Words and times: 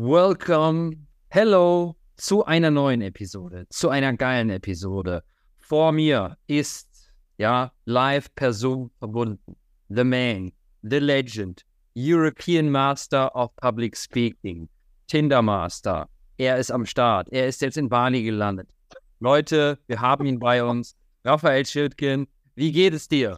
welcome, 0.00 0.96
hello 1.28 1.94
zu 2.16 2.42
einer 2.46 2.70
neuen 2.70 3.02
Episode, 3.02 3.66
zu 3.68 3.90
einer 3.90 4.14
geilen 4.14 4.48
Episode. 4.48 5.22
Vor 5.58 5.92
mir 5.92 6.38
ist, 6.46 7.12
ja, 7.36 7.70
live 7.84 8.34
Person 8.34 8.90
verbunden. 8.98 9.56
The 9.90 10.02
man, 10.02 10.52
the 10.80 11.00
legend, 11.00 11.66
European 11.94 12.70
Master 12.70 13.30
of 13.36 13.54
Public 13.56 13.94
Speaking, 13.94 14.70
Tinder 15.06 15.42
Master. 15.42 16.08
Er 16.38 16.56
ist 16.56 16.70
am 16.70 16.86
Start. 16.86 17.28
Er 17.30 17.46
ist 17.46 17.60
jetzt 17.60 17.76
in 17.76 17.90
Bali 17.90 18.22
gelandet. 18.22 18.70
Leute, 19.18 19.78
wir 19.86 20.00
haben 20.00 20.24
ihn 20.24 20.38
bei 20.38 20.64
uns. 20.64 20.96
Raphael 21.26 21.66
Schildkin, 21.66 22.26
wie 22.54 22.72
geht 22.72 22.94
es 22.94 23.06
dir? 23.06 23.36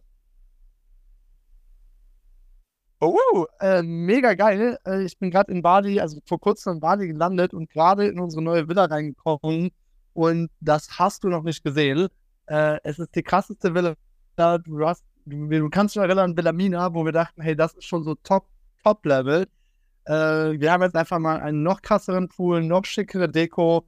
Oh, 3.04 3.46
äh, 3.58 3.82
mega 3.82 4.34
geil. 4.34 4.78
Äh, 4.86 5.02
ich 5.02 5.18
bin 5.18 5.32
gerade 5.32 5.50
in 5.50 5.60
Bali, 5.60 5.98
also 5.98 6.20
vor 6.24 6.38
kurzem 6.38 6.74
in 6.74 6.80
Bali 6.80 7.08
gelandet 7.08 7.52
und 7.52 7.68
gerade 7.68 8.06
in 8.06 8.20
unsere 8.20 8.43
neue 8.43 8.68
Villa 8.68 8.84
reingekommen. 8.84 9.72
Und 10.12 10.50
das 10.60 11.00
hast 11.00 11.24
du 11.24 11.29
noch 11.29 11.43
nicht 11.43 11.64
gesehen. 11.64 12.07
Äh, 12.46 12.79
es 12.84 13.00
ist 13.00 13.12
die 13.16 13.24
krasseste 13.24 13.74
Villa. 13.74 13.94
Du, 14.36 14.86
hast, 14.86 15.02
du, 15.26 15.48
du 15.48 15.68
kannst 15.68 15.96
dich 15.96 16.02
erinnern 16.02 16.36
Villamina, 16.36 16.94
wo 16.94 17.04
wir 17.04 17.10
dachten, 17.10 17.43
hey, 17.43 17.57
das 17.57 17.74
ist 17.74 17.86
schon 17.86 18.04
so 18.04 18.14
top, 18.22 18.46
top 18.84 19.04
Level. 19.04 19.48
Äh, 20.04 20.12
wir 20.60 20.71
haben 20.71 20.82
jetzt 20.82 20.94
einfach 20.94 21.18
mal 21.18 21.40
einen 21.40 21.64
noch 21.64 21.82
krasseren 21.82 22.29
Pool, 22.29 22.62
noch 22.62 22.84
schickere 22.84 23.29
Deko. 23.29 23.84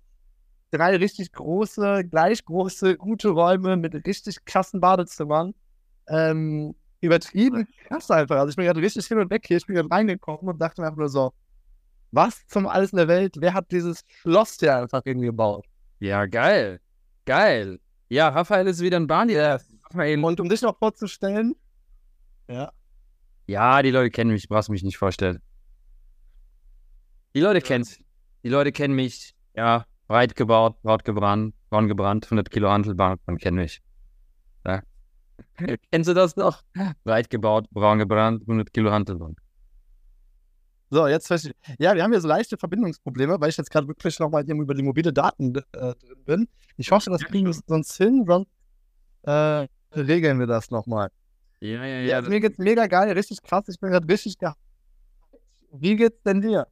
Drei 0.73 0.97
richtig 0.97 1.31
große, 1.31 2.05
gleich 2.11 2.45
große, 2.45 2.97
gute 2.97 3.29
Räume 3.29 3.77
mit 3.77 3.95
richtig 4.09 4.45
krassen 4.45 4.81
Badezimmern. 4.81 5.55
Ähm, 6.09 6.75
übertrieben 7.05 7.69
krass 7.87 8.11
einfach. 8.11 8.37
Also 8.37 8.51
ich 8.51 8.57
bin 8.57 8.65
gerade 8.65 8.81
richtig 8.81 9.07
hin 9.07 9.19
und 9.19 9.31
weg 9.31 9.45
hier. 9.47 9.57
Ich 9.57 9.67
bin 9.67 9.77
gerade 9.77 9.91
reingekommen 9.91 10.49
und 10.49 10.59
dachte 10.59 10.81
mir 10.81 10.89
einfach 10.89 10.99
nur 10.99 11.09
so, 11.09 11.33
was 12.11 12.47
zum 12.47 12.67
alles 12.67 12.93
in 12.93 12.97
der 12.99 13.09
Welt? 13.09 13.37
Wer 13.39 13.55
hat 13.55 13.71
dieses 13.73 14.05
Schloss 14.09 14.57
hier 14.59 14.77
einfach 14.77 15.03
irgendwie 15.05 15.27
gebaut? 15.27 15.67
Ja, 15.99 16.27
geil. 16.27 16.81
Geil. 17.25 17.81
Ja, 18.09 18.29
Raphael 18.29 18.67
ist 18.67 18.81
wieder 18.81 18.99
ein 18.99 19.07
Bahn. 19.07 19.29
Ja. 19.29 19.59
Und 19.93 20.41
um 20.41 20.49
dich 20.49 20.63
noch 20.63 20.79
vorzustellen. 20.79 21.55
Ja. 22.49 22.73
Ja, 23.47 23.83
die 23.83 23.91
Leute 23.91 24.11
kennen 24.11 24.31
mich, 24.31 24.43
du 24.43 24.49
brauchst 24.49 24.71
mich 24.71 24.83
nicht 24.83 24.97
vorstellen. 24.97 25.41
Die 27.35 27.41
Leute 27.41 27.59
ja. 27.59 27.65
kennen 27.65 27.87
Die 28.43 28.49
Leute 28.49 28.73
kennen 28.73 28.95
mich. 28.95 29.35
Ja, 29.55 29.87
breit 30.07 30.35
gebaut, 30.35 30.81
braut 30.83 31.05
gebrannt, 31.05 31.55
braun 31.71 31.89
gebrannt, 31.89 32.27
100 32.27 32.51
Kilo 32.51 32.71
Handelbank, 32.71 33.21
man 33.27 33.39
kennt 33.39 33.57
mich. 33.57 33.83
Ja. 34.67 34.83
Kennst 35.93 36.09
du 36.09 36.15
das 36.15 36.37
noch? 36.37 36.63
Breit 37.05 37.31
gebaut, 37.31 37.67
braun 37.71 37.99
gebrannt, 37.99 38.43
100 38.43 38.73
Kilo 38.73 38.91
Handelbank. 38.91 39.39
So, 40.91 41.07
jetzt 41.07 41.27
verstehe 41.27 41.53
ich. 41.67 41.77
Ja, 41.79 41.95
wir 41.95 42.03
haben 42.03 42.13
hier 42.13 42.21
so 42.21 42.29
leichte 42.29 42.57
Verbindungsprobleme, 42.57 43.41
weil 43.41 43.49
ich 43.49 43.57
jetzt 43.57 43.71
gerade 43.71 43.89
wirklich 43.89 44.19
nochmal 44.21 44.49
über 44.49 44.75
die 44.75 44.83
mobile 44.83 45.13
Daten 45.13 45.55
äh, 45.57 45.63
drin 45.73 46.25
bin. 46.25 46.49
Ich 46.77 46.91
hoffe, 46.91 47.11
das 47.11 47.25
kriegen 47.25 47.47
wir 47.47 47.55
sonst 47.67 47.97
hin, 47.97 48.25
sonst 48.27 48.49
äh, 49.23 49.67
regeln 49.95 50.39
wir 50.39 50.47
das 50.47 50.71
nochmal. 50.71 51.11
Ja, 51.61 51.85
ja, 51.85 52.01
ja. 52.01 52.21
ja 52.21 52.21
mir 52.23 52.41
geht's 52.41 52.59
mega 52.59 52.87
geil, 52.87 53.11
richtig 53.13 53.43
krass. 53.43 53.65
Ich 53.69 53.81
bin 53.81 53.91
gerade 53.91 54.07
richtig 54.07 54.39
geil. 54.39 54.55
Wie 55.73 55.97
geht's 55.97 56.23
denn 56.23 56.41
dir? 56.41 56.69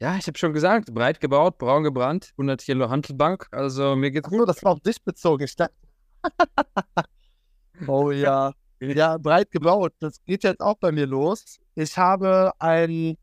Ja, 0.00 0.16
ich 0.16 0.26
habe 0.26 0.38
schon 0.38 0.52
gesagt, 0.52 0.94
breit 0.94 1.20
gebaut, 1.20 1.58
braun 1.58 1.82
gebrannt, 1.82 2.30
100 2.32 2.62
Kilo 2.62 2.88
Handelbank. 2.88 3.48
Also 3.50 3.96
mir 3.96 4.10
geht's 4.10 4.28
Ach 4.28 4.32
so, 4.32 4.38
gut. 4.38 4.48
das 4.48 4.62
war 4.62 4.72
auf 4.72 4.80
dich 4.80 5.02
bezogen. 5.02 5.44
Ich 5.44 5.56
dachte. 5.56 5.74
oh 7.86 8.10
ja. 8.10 8.52
Ja, 8.80 9.18
breit 9.18 9.50
gebaut. 9.50 9.92
Das 10.00 10.22
geht 10.24 10.42
jetzt 10.42 10.60
auch 10.60 10.76
bei 10.78 10.90
mir 10.90 11.06
los. 11.06 11.58
Ich 11.74 11.98
habe 11.98 12.52
ein, 12.58 13.16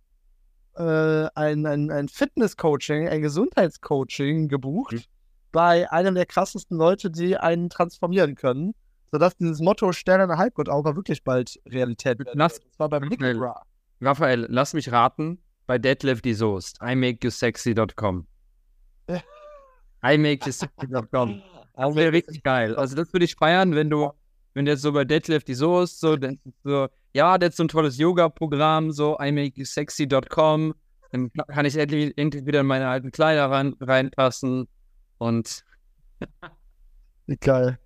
äh, 0.76 1.28
ein, 1.34 1.66
ein, 1.66 1.90
ein 1.90 2.08
Fitness-Coaching, 2.08 3.10
ein 3.10 3.22
Gesundheitscoaching 3.22 4.50
gebucht 4.50 4.94
mhm. 4.94 5.02
bei 5.52 5.90
einem 5.92 6.14
der 6.14 6.28
krassesten 6.28 6.78
Leute, 6.78 7.10
die 7.10 7.38
einen 7.38 7.72
transformieren 7.72 8.36
können, 8.36 8.76
sodass 9.12 9.36
dieses 9.38 9.60
Motto 9.60 9.92
Sterne 9.94 10.24
in 10.24 10.30
der 10.30 10.38
Halbgott 10.38 10.70
auch 10.70 10.86
wirklich 10.86 11.24
bald 11.24 11.60
Realität 11.68 12.20
wird. 12.20 12.30
Das 12.36 12.62
war 12.78 12.90
beim 12.90 13.08
Nick 13.08 13.20
Raphael, 14.00 14.46
lass 14.50 14.76
mich 14.76 14.92
raten, 14.92 15.42
bei 15.66 15.80
Deadlift 15.80 16.24
die 16.24 16.36
Soest. 16.36 16.80
imakeyousexy.com. 16.82 18.28
imakeyousexy.com. 20.04 21.42
Das 21.76 21.96
wäre 21.96 22.12
richtig 22.12 22.44
geil. 22.44 22.76
Also 22.76 22.96
das 22.96 23.12
würde 23.12 23.26
ich 23.26 23.36
feiern, 23.36 23.74
wenn 23.76 23.90
du, 23.90 24.12
wenn 24.58 24.66
du 24.66 24.72
jetzt 24.72 24.82
so 24.82 24.92
bei 24.92 25.06
Deadlift 25.06 25.48
die 25.48 25.54
Soest 25.54 26.00
so, 26.00 26.18
so 26.64 26.88
ja, 27.14 27.38
das 27.38 27.50
ist 27.50 27.58
so 27.58 27.64
ein 27.64 27.68
tolles 27.68 28.00
Yoga-Programm, 28.00 28.92
so 28.92 29.16
imakeyousexy.com. 29.20 30.74
Dann 31.12 31.32
kann 31.48 31.66
ich 31.66 31.78
endlich, 31.78 32.18
endlich 32.18 32.44
wieder 32.48 32.62
in 32.62 32.66
meine 32.66 32.88
alten 32.88 33.12
Kleider 33.12 33.52
rein, 33.52 33.76
reinpassen 33.80 34.68
und 35.20 35.64
Geil. 37.40 37.78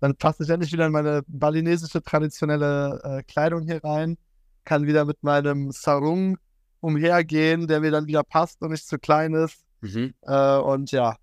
Dann 0.00 0.14
passe 0.16 0.42
ich 0.42 0.50
endlich 0.50 0.70
wieder 0.70 0.84
in 0.84 0.92
meine 0.92 1.22
balinesische 1.28 2.02
traditionelle 2.02 3.00
äh, 3.02 3.22
Kleidung 3.22 3.62
hier 3.62 3.82
rein. 3.82 4.18
Kann 4.64 4.86
wieder 4.86 5.06
mit 5.06 5.22
meinem 5.22 5.70
Sarung 5.70 6.36
umhergehen, 6.80 7.68
der 7.68 7.80
mir 7.80 7.90
dann 7.90 8.06
wieder 8.06 8.22
passt 8.22 8.60
und 8.60 8.72
nicht 8.72 8.86
zu 8.86 8.98
klein 8.98 9.32
ist. 9.32 9.64
Mhm. 9.80 10.12
Äh, 10.22 10.58
und 10.58 10.92
ja. 10.92 11.16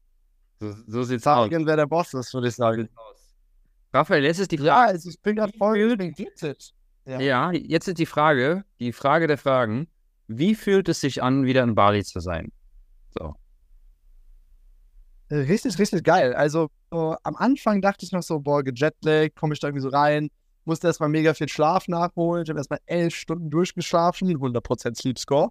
So, 0.59 0.73
so 0.87 1.03
sieht's 1.03 1.25
Zeigen, 1.25 1.61
aus. 1.61 1.67
wer 1.67 1.75
der 1.75 1.85
Boss 1.85 2.11
ist, 2.15 2.33
würde 2.33 2.47
ich 2.47 2.55
sagen. 2.55 2.89
Raphael, 3.93 4.23
jetzt 4.23 4.39
ist 4.39 4.51
die 4.51 4.57
Frage. 4.57 4.67
Ja, 4.67 4.85
also 4.85 5.09
ich 5.09 5.19
bin 5.21 5.35
gerade 5.35 5.53
voll 5.57 5.97
gifted. 5.97 6.73
Ja. 7.05 7.19
ja, 7.19 7.51
jetzt 7.51 7.87
ist 7.87 7.97
die 7.97 8.05
Frage, 8.05 8.63
die 8.79 8.93
Frage 8.93 9.27
der 9.27 9.37
Fragen. 9.37 9.87
Wie 10.27 10.53
fühlt 10.53 10.89
es 10.89 11.01
sich 11.01 11.23
an, 11.23 11.45
wieder 11.45 11.63
in 11.63 11.73
Bali 11.73 12.03
zu 12.03 12.19
sein? 12.19 12.51
So. 13.17 13.35
Richtig, 15.31 15.79
richtig 15.79 16.03
geil. 16.03 16.33
Also 16.33 16.69
so, 16.91 17.15
am 17.23 17.35
Anfang 17.35 17.81
dachte 17.81 18.05
ich 18.05 18.11
noch 18.11 18.21
so, 18.21 18.39
boah, 18.39 18.63
gejetlaggt, 18.63 19.35
komme 19.35 19.53
ich 19.53 19.59
da 19.59 19.67
irgendwie 19.67 19.81
so 19.81 19.89
rein 19.89 20.29
musste 20.69 20.87
erstmal 20.87 21.09
mega 21.09 21.33
viel 21.33 21.49
Schlaf 21.49 21.89
nachholen. 21.89 22.43
Ich 22.43 22.49
habe 22.49 22.59
erstmal 22.59 22.79
elf 22.85 23.13
Stunden 23.13 23.49
durchgeschlafen, 23.49 24.29
100% 24.29 24.95
Sleep 24.95 25.19
Score. 25.19 25.49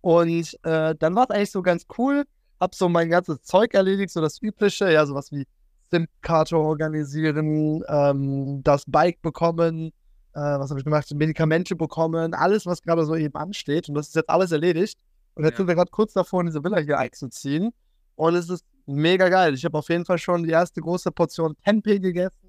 Und 0.00 0.58
äh, 0.64 0.94
dann 0.98 1.14
war 1.14 1.24
es 1.24 1.30
eigentlich 1.30 1.50
so 1.50 1.60
ganz 1.60 1.84
cool. 1.98 2.24
Hab 2.58 2.74
so 2.74 2.88
mein 2.88 3.10
ganzes 3.10 3.42
Zeug 3.42 3.74
erledigt, 3.74 4.12
so 4.12 4.20
das 4.20 4.40
Übliche, 4.40 4.90
ja, 4.90 5.04
sowas 5.04 5.30
wie 5.32 5.46
SIM-Karte 5.92 6.56
organisieren, 6.56 7.82
ähm, 7.88 8.62
das 8.62 8.84
Bike 8.86 9.20
bekommen, 9.22 9.92
äh, 10.34 10.40
was 10.40 10.70
habe 10.70 10.80
ich 10.80 10.84
gemacht, 10.84 11.12
Medikamente 11.14 11.76
bekommen, 11.76 12.34
alles, 12.34 12.66
was 12.66 12.82
gerade 12.82 13.04
so 13.04 13.14
eben 13.14 13.34
ansteht. 13.34 13.88
Und 13.88 13.94
das 13.94 14.08
ist 14.08 14.16
jetzt 14.16 14.30
alles 14.30 14.52
erledigt. 14.52 14.98
Und 15.34 15.44
jetzt 15.44 15.52
ja. 15.52 15.56
sind 15.58 15.68
wir 15.68 15.74
gerade 15.74 15.90
kurz 15.90 16.12
davor, 16.14 16.40
in 16.40 16.46
diese 16.46 16.64
Villa 16.64 16.78
hier 16.78 16.98
einzuziehen. 16.98 17.72
Und 18.16 18.34
es 18.34 18.48
ist 18.48 18.64
mega 18.86 19.28
geil. 19.28 19.54
Ich 19.54 19.64
habe 19.64 19.78
auf 19.78 19.88
jeden 19.88 20.04
Fall 20.04 20.18
schon 20.18 20.42
die 20.44 20.50
erste 20.50 20.80
große 20.80 21.10
Portion 21.12 21.56
Tempeh 21.64 21.98
gegessen. 21.98 22.48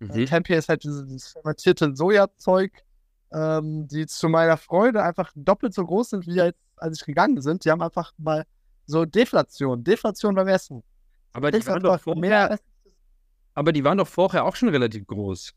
Mhm. 0.00 0.26
Tempeh 0.26 0.56
ist 0.56 0.68
halt 0.68 0.82
dieses 0.82 1.28
fermentierte 1.28 1.94
Sojazeug, 1.94 2.72
ähm, 3.32 3.86
die 3.86 4.06
zu 4.06 4.28
meiner 4.28 4.56
Freude 4.56 5.02
einfach 5.02 5.30
doppelt 5.34 5.74
so 5.74 5.84
groß 5.84 6.10
sind, 6.10 6.26
wie 6.26 6.40
als, 6.40 6.56
als 6.76 7.00
ich 7.00 7.06
gegangen 7.06 7.40
sind. 7.40 7.64
Die 7.64 7.70
haben 7.70 7.82
einfach 7.82 8.12
mal 8.18 8.44
so 8.86 9.04
Deflation, 9.04 9.84
Deflation 9.84 10.34
beim 10.34 10.48
Essen. 10.48 10.82
Aber 11.32 11.50
die, 11.50 11.64
waren 11.66 11.82
doch 11.82 12.00
vorher, 12.00 12.58
aber 13.54 13.72
die 13.72 13.84
waren 13.84 13.98
doch 13.98 14.08
vorher 14.08 14.44
auch 14.44 14.56
schon 14.56 14.68
relativ 14.68 15.06
groß. 15.06 15.52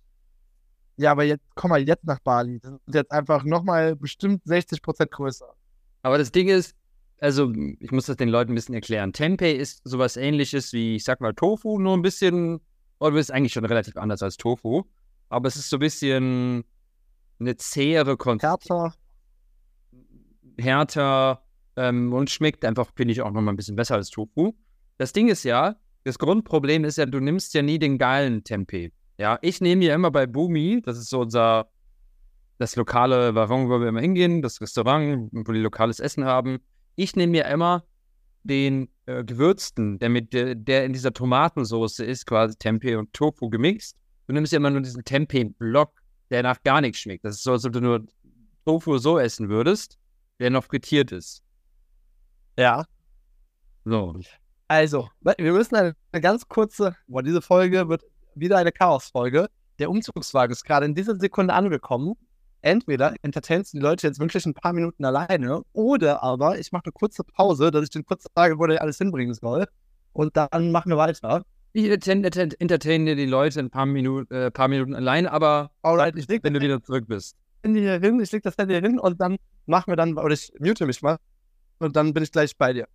Ja, 0.97 1.11
aber 1.11 1.23
jetzt, 1.23 1.43
komm 1.55 1.69
mal 1.69 1.81
jetzt 1.81 2.05
nach 2.05 2.19
Bali. 2.19 2.59
Die 2.59 2.67
sind 2.67 2.81
jetzt 2.93 3.11
einfach 3.11 3.43
nochmal 3.43 3.95
bestimmt 3.95 4.43
60% 4.45 5.07
größer. 5.07 5.47
Aber 6.03 6.17
das 6.17 6.31
Ding 6.31 6.49
ist, 6.49 6.75
also 7.19 7.51
ich 7.79 7.91
muss 7.91 8.05
das 8.05 8.17
den 8.17 8.29
Leuten 8.29 8.51
ein 8.51 8.55
bisschen 8.55 8.75
erklären. 8.75 9.13
Tempeh 9.13 9.53
ist 9.53 9.81
sowas 9.85 10.17
ähnliches 10.17 10.73
wie, 10.73 10.95
ich 10.95 11.03
sag 11.03 11.21
mal, 11.21 11.33
Tofu, 11.33 11.79
nur 11.79 11.95
ein 11.95 12.01
bisschen 12.01 12.59
oder 12.99 13.17
ist 13.17 13.31
eigentlich 13.31 13.53
schon 13.53 13.65
relativ 13.65 13.97
anders 13.97 14.21
als 14.21 14.37
Tofu. 14.37 14.83
Aber 15.29 15.47
es 15.47 15.55
ist 15.55 15.69
so 15.69 15.77
ein 15.77 15.79
bisschen 15.79 16.63
eine 17.39 17.55
zähere 17.57 18.17
Konsistenz. 18.17 18.69
Härter. 18.69 18.93
Härter 20.57 21.43
ähm, 21.75 22.13
und 22.13 22.29
schmeckt 22.29 22.63
einfach, 22.65 22.91
finde 22.95 23.13
ich, 23.13 23.21
auch 23.21 23.31
nochmal 23.31 23.53
ein 23.53 23.57
bisschen 23.57 23.75
besser 23.75 23.95
als 23.95 24.09
Tofu. 24.09 24.53
Das 24.97 25.11
Ding 25.11 25.27
ist 25.27 25.43
ja, 25.43 25.75
das 26.03 26.19
Grundproblem 26.19 26.83
ist 26.83 26.97
ja, 26.97 27.05
du 27.05 27.19
nimmst 27.19 27.53
ja 27.53 27.61
nie 27.61 27.79
den 27.79 27.97
geilen 27.97 28.43
Tempeh. 28.43 28.91
Ja, 29.17 29.39
ich 29.41 29.61
nehme 29.61 29.85
ja 29.85 29.95
immer 29.95 30.11
bei 30.11 30.25
Bumi, 30.25 30.81
das 30.83 30.97
ist 30.97 31.09
so 31.09 31.21
unser, 31.21 31.69
das 32.57 32.75
lokale 32.75 33.35
Warum, 33.35 33.69
wo 33.69 33.79
wir 33.79 33.87
immer 33.87 34.01
hingehen, 34.01 34.41
das 34.41 34.59
Restaurant, 34.59 35.29
wo 35.31 35.51
die 35.51 35.59
lokales 35.59 35.99
Essen 35.99 36.25
haben. 36.25 36.59
Ich 36.95 37.15
nehme 37.15 37.37
ja 37.37 37.45
immer 37.45 37.83
den 38.43 38.89
äh, 39.05 39.23
gewürzten, 39.23 39.99
der, 39.99 40.09
mit, 40.09 40.33
der, 40.33 40.55
der 40.55 40.85
in 40.85 40.93
dieser 40.93 41.13
Tomatensauce 41.13 41.99
ist, 41.99 42.25
quasi 42.25 42.55
Tempeh 42.57 42.95
und 42.95 43.13
Tofu 43.13 43.49
gemixt. 43.49 43.97
Du 44.27 44.33
nimmst 44.33 44.51
ja 44.51 44.57
immer 44.57 44.69
nur 44.69 44.81
diesen 44.81 45.03
Tempeh-Block, 45.03 46.01
der 46.29 46.43
nach 46.43 46.61
gar 46.63 46.81
nichts 46.81 46.99
schmeckt. 46.99 47.23
Das 47.23 47.35
ist 47.35 47.43
so, 47.43 47.51
als 47.53 47.65
ob 47.65 47.73
du 47.73 47.81
nur 47.81 48.05
Tofu 48.65 48.97
so 48.97 49.19
essen 49.19 49.49
würdest, 49.49 49.97
der 50.39 50.49
noch 50.49 50.65
frittiert 50.65 51.11
ist. 51.11 51.43
Ja. 52.57 52.85
So. 53.85 54.19
Also, 54.73 55.07
wir 55.21 55.53
müssen 55.53 55.75
eine, 55.75 55.95
eine 56.11 56.21
ganz 56.21 56.47
kurze, 56.47 56.95
boah, 57.07 57.21
diese 57.21 57.43
Folge 57.43 57.87
wird 57.89 58.01
wieder 58.33 58.57
eine 58.57 58.71
Chaos-Folge. 58.71 59.47
Der 59.77 59.91
Umzugswagen 59.91 60.51
ist 60.51 60.63
gerade 60.63 60.87
in 60.87 60.95
dieser 60.95 61.15
Sekunde 61.15 61.53
angekommen. 61.53 62.15
entweder 62.63 63.13
entertainst 63.21 63.73
du 63.73 63.77
die 63.77 63.83
Leute 63.83 64.07
jetzt 64.07 64.19
wirklich 64.19 64.47
ein 64.47 64.55
paar 64.55 64.73
Minuten 64.73 65.05
alleine 65.05 65.61
oder 65.73 66.23
aber 66.23 66.57
ich 66.57 66.71
mache 66.71 66.85
eine 66.85 66.91
kurze 66.91 67.23
Pause, 67.23 67.69
dass 67.69 67.83
ich 67.83 67.91
den 67.91 68.03
kurz 68.03 68.25
sage, 68.33 68.57
wo 68.57 68.65
der 68.65 68.81
alles 68.81 68.97
hinbringen 68.97 69.35
soll 69.35 69.67
und 70.11 70.35
dann 70.35 70.71
machen 70.71 70.89
wir 70.89 70.97
weiter. 70.97 71.45
Ich 71.73 71.85
entertaine 71.85 73.15
die 73.15 73.27
Leute 73.27 73.59
ein 73.59 73.69
paar 73.69 73.85
Minuten, 73.85 74.33
äh, 74.33 74.49
paar 74.49 74.69
Minuten 74.69 74.95
allein, 74.95 75.27
aber 75.27 75.69
Alright, 75.83 76.15
ich 76.17 76.27
leg 76.27 76.43
wenn 76.43 76.55
du 76.55 76.61
wieder 76.61 76.81
zurück 76.81 77.05
bist. 77.07 77.35
Handy 77.61 77.81
hier 77.81 77.99
hin, 77.99 78.19
ich 78.19 78.31
leg 78.31 78.41
das 78.41 78.57
Handy 78.57 78.73
hier 78.73 78.81
hin 78.81 78.97
und 78.97 79.21
dann 79.21 79.37
machen 79.67 79.91
wir 79.91 79.97
dann, 79.97 80.17
oder 80.17 80.33
ich 80.33 80.51
mute 80.59 80.87
mich 80.87 81.03
mal 81.03 81.17
und 81.77 81.95
dann 81.95 82.11
bin 82.11 82.23
ich 82.23 82.31
gleich 82.31 82.57
bei 82.57 82.73
dir. 82.73 82.87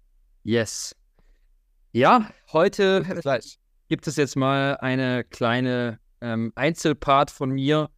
Yes. 0.43 0.98
Ja, 1.93 2.31
heute 2.53 3.03
Bis 3.09 3.23
gleich. 3.23 3.59
gibt 3.89 4.07
es 4.07 4.17
jetzt 4.17 4.37
mal 4.37 4.77
eine 4.77 5.25
kleine 5.25 5.99
ähm, 6.21 6.53
Einzelpart 6.55 7.31
von 7.31 7.51
mir. 7.51 7.89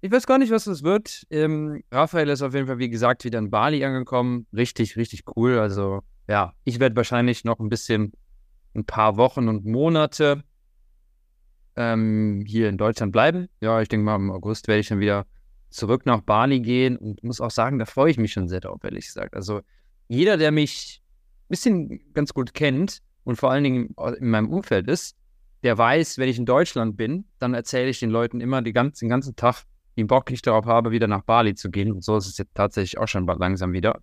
Ich 0.00 0.12
weiß 0.12 0.26
gar 0.26 0.38
nicht, 0.38 0.52
was 0.52 0.64
das 0.64 0.84
wird. 0.84 1.24
Ähm, 1.30 1.82
Raphael 1.90 2.28
ist 2.28 2.42
auf 2.42 2.54
jeden 2.54 2.68
Fall, 2.68 2.78
wie 2.78 2.88
gesagt, 2.88 3.24
wieder 3.24 3.40
in 3.40 3.50
Bali 3.50 3.84
angekommen. 3.84 4.46
Richtig, 4.52 4.96
richtig 4.96 5.24
cool. 5.36 5.58
Also, 5.58 6.02
ja, 6.28 6.52
ich 6.64 6.78
werde 6.78 6.94
wahrscheinlich 6.94 7.44
noch 7.44 7.58
ein 7.58 7.68
bisschen, 7.68 8.12
ein 8.74 8.84
paar 8.84 9.16
Wochen 9.16 9.48
und 9.48 9.64
Monate 9.64 10.44
ähm, 11.74 12.44
hier 12.46 12.68
in 12.68 12.78
Deutschland 12.78 13.10
bleiben. 13.10 13.48
Ja, 13.60 13.80
ich 13.80 13.88
denke 13.88 14.04
mal, 14.04 14.16
im 14.16 14.30
August 14.30 14.68
werde 14.68 14.80
ich 14.80 14.88
dann 14.88 15.00
wieder 15.00 15.26
zurück 15.70 16.06
nach 16.06 16.20
Bali 16.20 16.60
gehen 16.60 16.96
und 16.96 17.24
muss 17.24 17.40
auch 17.40 17.50
sagen, 17.50 17.78
da 17.78 17.86
freue 17.86 18.10
ich 18.10 18.18
mich 18.18 18.32
schon 18.32 18.48
sehr 18.48 18.60
drauf, 18.60 18.84
ehrlich 18.84 19.06
gesagt. 19.06 19.34
Also, 19.34 19.62
jeder, 20.06 20.36
der 20.36 20.52
mich 20.52 21.02
ein 21.02 21.48
bisschen 21.48 22.12
ganz 22.12 22.32
gut 22.32 22.54
kennt 22.54 23.02
und 23.26 23.36
vor 23.36 23.50
allen 23.50 23.64
Dingen 23.64 23.94
in 24.20 24.30
meinem 24.30 24.50
Umfeld 24.50 24.86
ist, 24.86 25.16
der 25.64 25.76
weiß, 25.76 26.18
wenn 26.18 26.28
ich 26.28 26.38
in 26.38 26.46
Deutschland 26.46 26.96
bin, 26.96 27.24
dann 27.40 27.54
erzähle 27.54 27.90
ich 27.90 27.98
den 27.98 28.10
Leuten 28.10 28.40
immer 28.40 28.62
die 28.62 28.72
ganzen, 28.72 29.06
den 29.06 29.10
ganzen 29.10 29.34
Tag, 29.34 29.64
wie 29.96 30.04
Bock 30.04 30.30
ich 30.30 30.42
darauf 30.42 30.66
habe, 30.66 30.92
wieder 30.92 31.08
nach 31.08 31.22
Bali 31.22 31.56
zu 31.56 31.68
gehen. 31.68 31.90
Und 31.90 32.04
so 32.04 32.16
ist 32.16 32.28
es 32.28 32.38
jetzt 32.38 32.54
tatsächlich 32.54 32.98
auch 32.98 33.08
schon 33.08 33.26
langsam 33.26 33.72
wieder. 33.72 34.00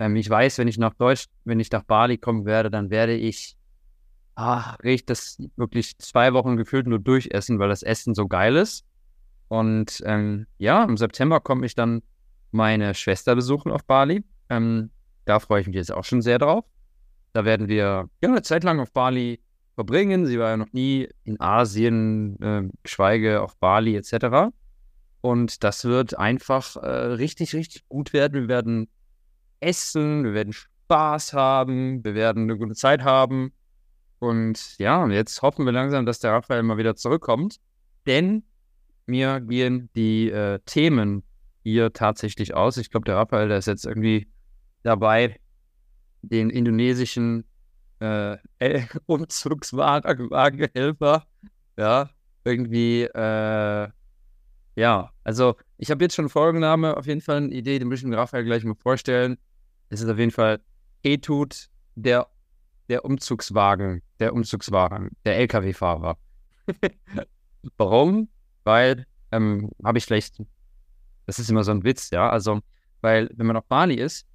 Ähm, 0.00 0.16
ich 0.16 0.28
weiß, 0.28 0.58
wenn 0.58 0.66
ich 0.66 0.78
nach 0.78 0.94
Deutsch, 0.94 1.26
wenn 1.44 1.60
ich 1.60 1.70
nach 1.70 1.84
Bali 1.84 2.18
kommen 2.18 2.44
werde, 2.44 2.68
dann 2.68 2.90
werde 2.90 3.14
ich, 3.14 3.56
ah, 4.34 4.76
ich 4.82 5.06
das 5.06 5.38
wirklich 5.54 5.96
zwei 5.98 6.32
Wochen 6.32 6.56
gefühlt 6.56 6.88
nur 6.88 6.98
durchessen, 6.98 7.60
weil 7.60 7.68
das 7.68 7.84
Essen 7.84 8.14
so 8.14 8.26
geil 8.26 8.56
ist. 8.56 8.84
Und 9.46 10.02
ähm, 10.04 10.48
ja, 10.58 10.82
im 10.82 10.96
September 10.96 11.38
komme 11.38 11.66
ich 11.66 11.76
dann 11.76 12.02
meine 12.50 12.94
Schwester 12.94 13.36
besuchen 13.36 13.70
auf 13.70 13.84
Bali. 13.84 14.24
Ähm, 14.50 14.90
da 15.24 15.38
freue 15.38 15.60
ich 15.60 15.68
mich 15.68 15.76
jetzt 15.76 15.92
auch 15.92 16.04
schon 16.04 16.20
sehr 16.20 16.40
drauf. 16.40 16.64
Da 17.32 17.44
werden 17.44 17.68
wir 17.68 18.08
ja, 18.22 18.28
eine 18.28 18.42
Zeit 18.42 18.64
lang 18.64 18.80
auf 18.80 18.92
Bali 18.92 19.40
verbringen. 19.74 20.26
Sie 20.26 20.38
war 20.38 20.50
ja 20.50 20.56
noch 20.56 20.72
nie 20.72 21.08
in 21.24 21.40
Asien, 21.40 22.40
äh, 22.40 22.68
geschweige 22.82 23.42
auf 23.42 23.56
Bali 23.58 23.96
etc. 23.96 24.52
Und 25.20 25.64
das 25.64 25.84
wird 25.84 26.18
einfach 26.18 26.76
äh, 26.76 26.88
richtig, 26.88 27.54
richtig 27.54 27.88
gut 27.88 28.12
werden. 28.12 28.42
Wir 28.42 28.48
werden 28.48 28.88
essen, 29.60 30.24
wir 30.24 30.34
werden 30.34 30.52
Spaß 30.52 31.32
haben, 31.32 32.04
wir 32.04 32.14
werden 32.14 32.44
eine 32.44 32.56
gute 32.56 32.74
Zeit 32.74 33.02
haben. 33.02 33.52
Und 34.18 34.78
ja, 34.78 35.06
jetzt 35.08 35.42
hoffen 35.42 35.66
wir 35.66 35.72
langsam, 35.72 36.06
dass 36.06 36.20
der 36.20 36.32
Raphael 36.32 36.62
mal 36.62 36.78
wieder 36.78 36.96
zurückkommt. 36.96 37.56
Denn 38.06 38.44
mir 39.06 39.40
gehen 39.40 39.90
die 39.94 40.30
äh, 40.30 40.58
Themen 40.64 41.22
hier 41.62 41.92
tatsächlich 41.92 42.54
aus. 42.54 42.76
Ich 42.76 42.90
glaube, 42.90 43.04
der 43.04 43.16
Raphael, 43.16 43.48
der 43.48 43.58
ist 43.58 43.66
jetzt 43.66 43.84
irgendwie 43.84 44.28
dabei, 44.82 45.38
den 46.22 46.50
indonesischen 46.50 47.44
äh, 48.00 48.36
Umzugswagenhelfer, 49.06 51.26
ja, 51.76 52.10
irgendwie, 52.44 53.02
äh, 53.02 53.88
ja, 54.76 55.10
also 55.24 55.56
ich 55.78 55.90
habe 55.90 56.04
jetzt 56.04 56.14
schon 56.14 56.28
Folgenname, 56.28 56.96
auf 56.96 57.06
jeden 57.06 57.20
Fall 57.20 57.38
eine 57.38 57.52
Idee, 57.52 57.78
den 57.78 57.88
möchte 57.88 58.08
ich 58.08 58.14
Raphael 58.14 58.44
gleich 58.44 58.64
mal 58.64 58.74
vorstellen. 58.74 59.38
Es 59.88 60.00
ist 60.00 60.08
auf 60.08 60.18
jeden 60.18 60.30
Fall 60.30 60.60
Etut, 61.02 61.68
der, 61.94 62.26
der 62.88 63.04
Umzugswagen, 63.04 64.02
der 64.20 64.34
Umzugswagen, 64.34 65.10
der 65.24 65.38
LKW-Fahrer. 65.38 66.18
Warum? 67.76 68.28
Weil, 68.64 69.06
ähm, 69.32 69.70
habe 69.84 69.98
ich 69.98 70.04
vielleicht, 70.04 70.42
das 71.26 71.38
ist 71.38 71.50
immer 71.50 71.64
so 71.64 71.70
ein 71.70 71.84
Witz, 71.84 72.10
ja, 72.10 72.28
also, 72.28 72.60
weil, 73.00 73.30
wenn 73.34 73.46
man 73.46 73.56
auf 73.56 73.66
Bali 73.66 73.94
ist, 73.94 74.26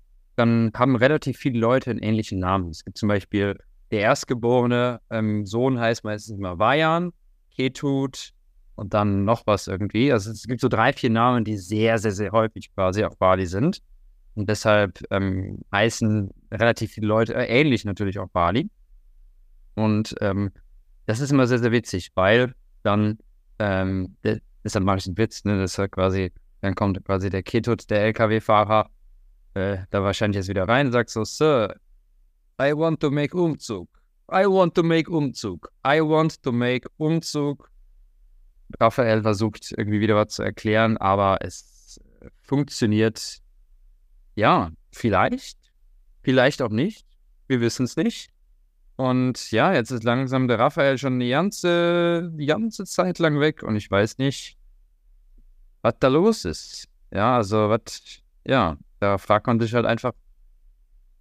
dann 0.41 0.71
haben 0.75 0.95
relativ 0.95 1.37
viele 1.37 1.59
Leute 1.59 1.91
einen 1.91 1.99
ähnlichen 1.99 2.39
Namen. 2.39 2.69
Es 2.71 2.83
gibt 2.83 2.97
zum 2.97 3.09
Beispiel 3.09 3.59
der 3.91 3.99
erstgeborene 3.99 4.99
ähm, 5.11 5.45
Sohn 5.45 5.79
heißt 5.79 6.03
meistens 6.03 6.39
immer 6.39 6.57
Vajan, 6.57 7.13
Ketut 7.55 8.31
und 8.73 8.95
dann 8.95 9.23
noch 9.23 9.45
was 9.45 9.67
irgendwie. 9.67 10.11
Also 10.11 10.31
es 10.31 10.47
gibt 10.47 10.61
so 10.61 10.67
drei, 10.67 10.93
vier 10.93 11.11
Namen, 11.11 11.43
die 11.43 11.57
sehr, 11.57 11.99
sehr, 11.99 12.11
sehr 12.11 12.31
häufig 12.31 12.73
quasi 12.73 13.03
auf 13.03 13.17
Bali 13.17 13.45
sind. 13.45 13.83
Und 14.33 14.49
deshalb 14.49 15.03
ähm, 15.11 15.59
heißen 15.71 16.31
relativ 16.51 16.93
viele 16.93 17.07
Leute 17.07 17.35
äh, 17.35 17.45
ähnlich 17.45 17.85
natürlich 17.85 18.17
auf 18.17 18.31
Bali. 18.31 18.67
Und 19.75 20.15
ähm, 20.21 20.51
das 21.05 21.19
ist 21.19 21.31
immer 21.31 21.45
sehr, 21.45 21.59
sehr 21.59 21.71
witzig, 21.71 22.11
weil 22.15 22.55
dann, 22.81 23.19
ähm, 23.59 24.15
deshalb 24.63 24.85
mache 24.85 24.97
ich 24.97 25.05
einen 25.05 25.17
Witz, 25.17 25.43
ne? 25.43 25.59
Das 25.59 25.73
ist 25.73 25.77
halt 25.77 25.91
quasi, 25.91 26.31
dann 26.61 26.73
kommt 26.73 27.03
quasi 27.05 27.29
der 27.29 27.43
Ketut, 27.43 27.89
der 27.91 28.01
LKW-Fahrer, 28.05 28.89
äh, 29.53 29.77
da 29.89 30.03
wahrscheinlich 30.03 30.37
jetzt 30.37 30.49
wieder 30.49 30.67
rein 30.67 30.87
und 30.87 30.91
sagt 30.91 31.09
so, 31.09 31.23
Sir, 31.23 31.75
I 32.61 32.73
want 32.75 32.99
to 33.01 33.11
make 33.11 33.35
Umzug. 33.35 33.89
I 34.31 34.45
want 34.45 34.75
to 34.75 34.83
make 34.83 35.11
Umzug. 35.11 35.69
I 35.85 35.99
want 36.01 36.41
to 36.43 36.51
make 36.51 36.87
Umzug. 36.97 37.69
Raphael 38.79 39.21
versucht 39.21 39.73
irgendwie 39.75 39.99
wieder 39.99 40.15
was 40.15 40.29
zu 40.29 40.43
erklären, 40.43 40.97
aber 40.97 41.39
es 41.41 41.99
funktioniert, 42.43 43.39
ja, 44.35 44.71
vielleicht, 44.91 45.57
vielleicht 46.21 46.61
auch 46.61 46.69
nicht. 46.69 47.05
Wir 47.47 47.59
wissen 47.59 47.83
es 47.83 47.97
nicht. 47.97 48.29
Und 48.95 49.51
ja, 49.51 49.73
jetzt 49.73 49.91
ist 49.91 50.03
langsam 50.03 50.47
der 50.47 50.59
Raphael 50.59 50.97
schon 50.97 51.19
die 51.19 51.29
ganze, 51.29 52.31
die 52.33 52.45
ganze 52.45 52.85
Zeit 52.85 53.19
lang 53.19 53.39
weg 53.39 53.63
und 53.63 53.75
ich 53.75 53.89
weiß 53.89 54.17
nicht, 54.19 54.57
was 55.81 55.95
da 55.99 56.07
los 56.07 56.45
ist. 56.45 56.87
Ja, 57.11 57.37
also 57.37 57.69
was, 57.69 58.21
ja, 58.45 58.77
da 59.01 59.17
fragt 59.17 59.47
man 59.47 59.59
sich 59.59 59.73
halt 59.73 59.87
einfach, 59.87 60.13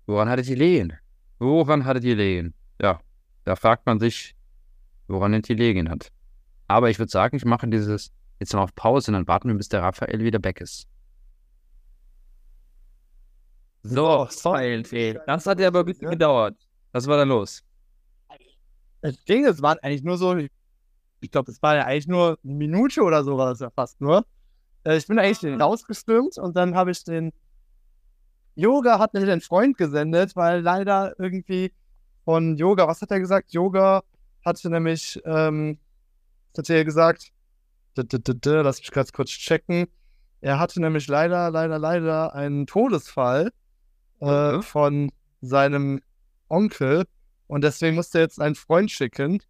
woran 0.06 0.29
hattet 0.29 0.49
ihr 0.49 0.56
Lehen? 0.56 0.93
Woran 1.38 1.87
hattet 1.87 2.05
ihr 2.05 2.15
Lehen? 2.15 2.53
Ja, 2.81 3.00
da 3.44 3.56
fragt 3.56 3.87
man 3.87 3.99
sich, 3.99 4.37
woran 5.09 5.32
es 5.32 5.43
die 5.43 5.55
Lehen 5.55 5.88
hat. 5.88 6.12
Aber 6.69 6.91
ich 6.91 6.99
würde 6.99 7.11
sagen, 7.11 7.37
ich 7.37 7.44
mache 7.47 7.67
dieses 7.69 8.12
jetzt 8.38 8.53
mal 8.53 8.62
auf 8.62 8.75
Pause 8.75 9.11
und 9.11 9.15
dann 9.15 9.27
warten 9.27 9.49
wir, 9.49 9.55
bis 9.56 9.71
der 9.71 9.82
Raphael 9.82 10.21
wieder 10.21 10.44
weg 10.44 10.61
ist. 10.61 10.87
So, 13.83 14.26
sorry, 14.28 14.83
das 15.26 15.47
hat 15.47 15.59
ja 15.59 15.69
aber 15.69 15.81
ein 15.81 15.87
bisschen 15.87 16.11
gedauert. 16.11 16.55
Was 16.93 17.07
war 17.07 17.16
da 17.16 17.23
los? 17.23 17.64
Das 19.00 19.25
Ding, 19.25 19.47
es 19.47 19.62
waren 19.62 19.78
eigentlich 19.78 20.02
nur 20.02 20.19
so, 20.19 20.37
ich 20.37 21.31
glaube, 21.31 21.50
es 21.50 21.62
war 21.62 21.76
ja 21.76 21.87
eigentlich 21.87 22.09
nur 22.09 22.38
eine 22.45 22.52
Minute 22.52 23.00
oder 23.00 23.25
so, 23.25 23.38
war 23.38 23.49
das 23.49 23.61
ja 23.61 23.71
fast 23.71 23.99
nur. 24.02 24.26
Äh, 24.85 24.99
Ich 24.99 25.07
bin 25.07 25.19
eigentlich 25.19 25.59
rausgestürmt 25.59 26.37
und 26.37 26.55
dann 26.57 26.75
habe 26.75 26.90
ich 26.90 27.02
den 27.05 27.33
Yoga 28.54 28.99
hat 28.99 29.14
mir 29.14 29.25
den 29.25 29.40
Freund 29.40 29.76
gesendet, 29.78 30.37
weil 30.37 30.61
leider 30.61 31.14
irgendwie 31.19 31.73
von 32.25 32.57
Yoga, 32.57 32.87
was 32.87 33.00
hat 33.02 33.11
er 33.11 33.21
gesagt? 33.21 33.52
Yoga 33.52 34.02
hatte 34.45 34.71
nämlich, 34.71 35.21
ähm, 35.25 35.78
hat 36.57 36.69
er 36.71 36.85
gesagt? 36.85 37.33
Lass 37.97 38.78
mich 38.80 38.90
ganz 38.90 39.12
kurz 39.12 39.30
checken. 39.30 39.87
Er 40.40 40.59
hatte 40.59 40.80
nämlich 40.80 41.07
leider, 41.09 41.50
leider, 41.50 41.78
leider 41.78 42.35
einen 42.35 42.66
Todesfall 42.66 43.50
äh, 44.21 44.52
Mhm. 44.52 44.62
von 44.62 45.12
seinem 45.40 46.00
Onkel 46.49 47.04
und 47.47 47.62
deswegen 47.64 47.97
musste 47.97 48.19
er 48.19 48.23
jetzt 48.23 48.40
einen 48.40 48.54
Freund 48.54 48.90
schicken. 48.90 49.42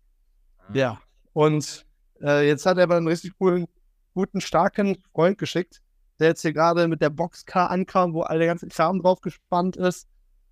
Ja. 0.73 1.01
Und 1.33 1.87
äh, 2.23 2.47
jetzt 2.47 2.67
hat 2.67 2.77
er 2.79 2.85
aber 2.85 2.97
einen 2.97 3.09
richtig 3.09 3.37
coolen, 3.39 3.67
guten, 4.15 4.41
starken 4.41 4.97
Freund 5.13 5.39
geschickt, 5.39 5.81
der 6.21 6.29
jetzt 6.29 6.43
hier 6.43 6.53
gerade 6.53 6.87
mit 6.89 7.01
der 7.01 7.11
Boxcar 7.11 7.71
ankam, 7.71 8.15
wo 8.15 8.23
all 8.23 8.39
der 8.39 8.47
ganze 8.47 8.69
Kram 8.69 9.01
drauf 9.01 9.21
gespannt 9.21 9.77
ist. 9.77 10.07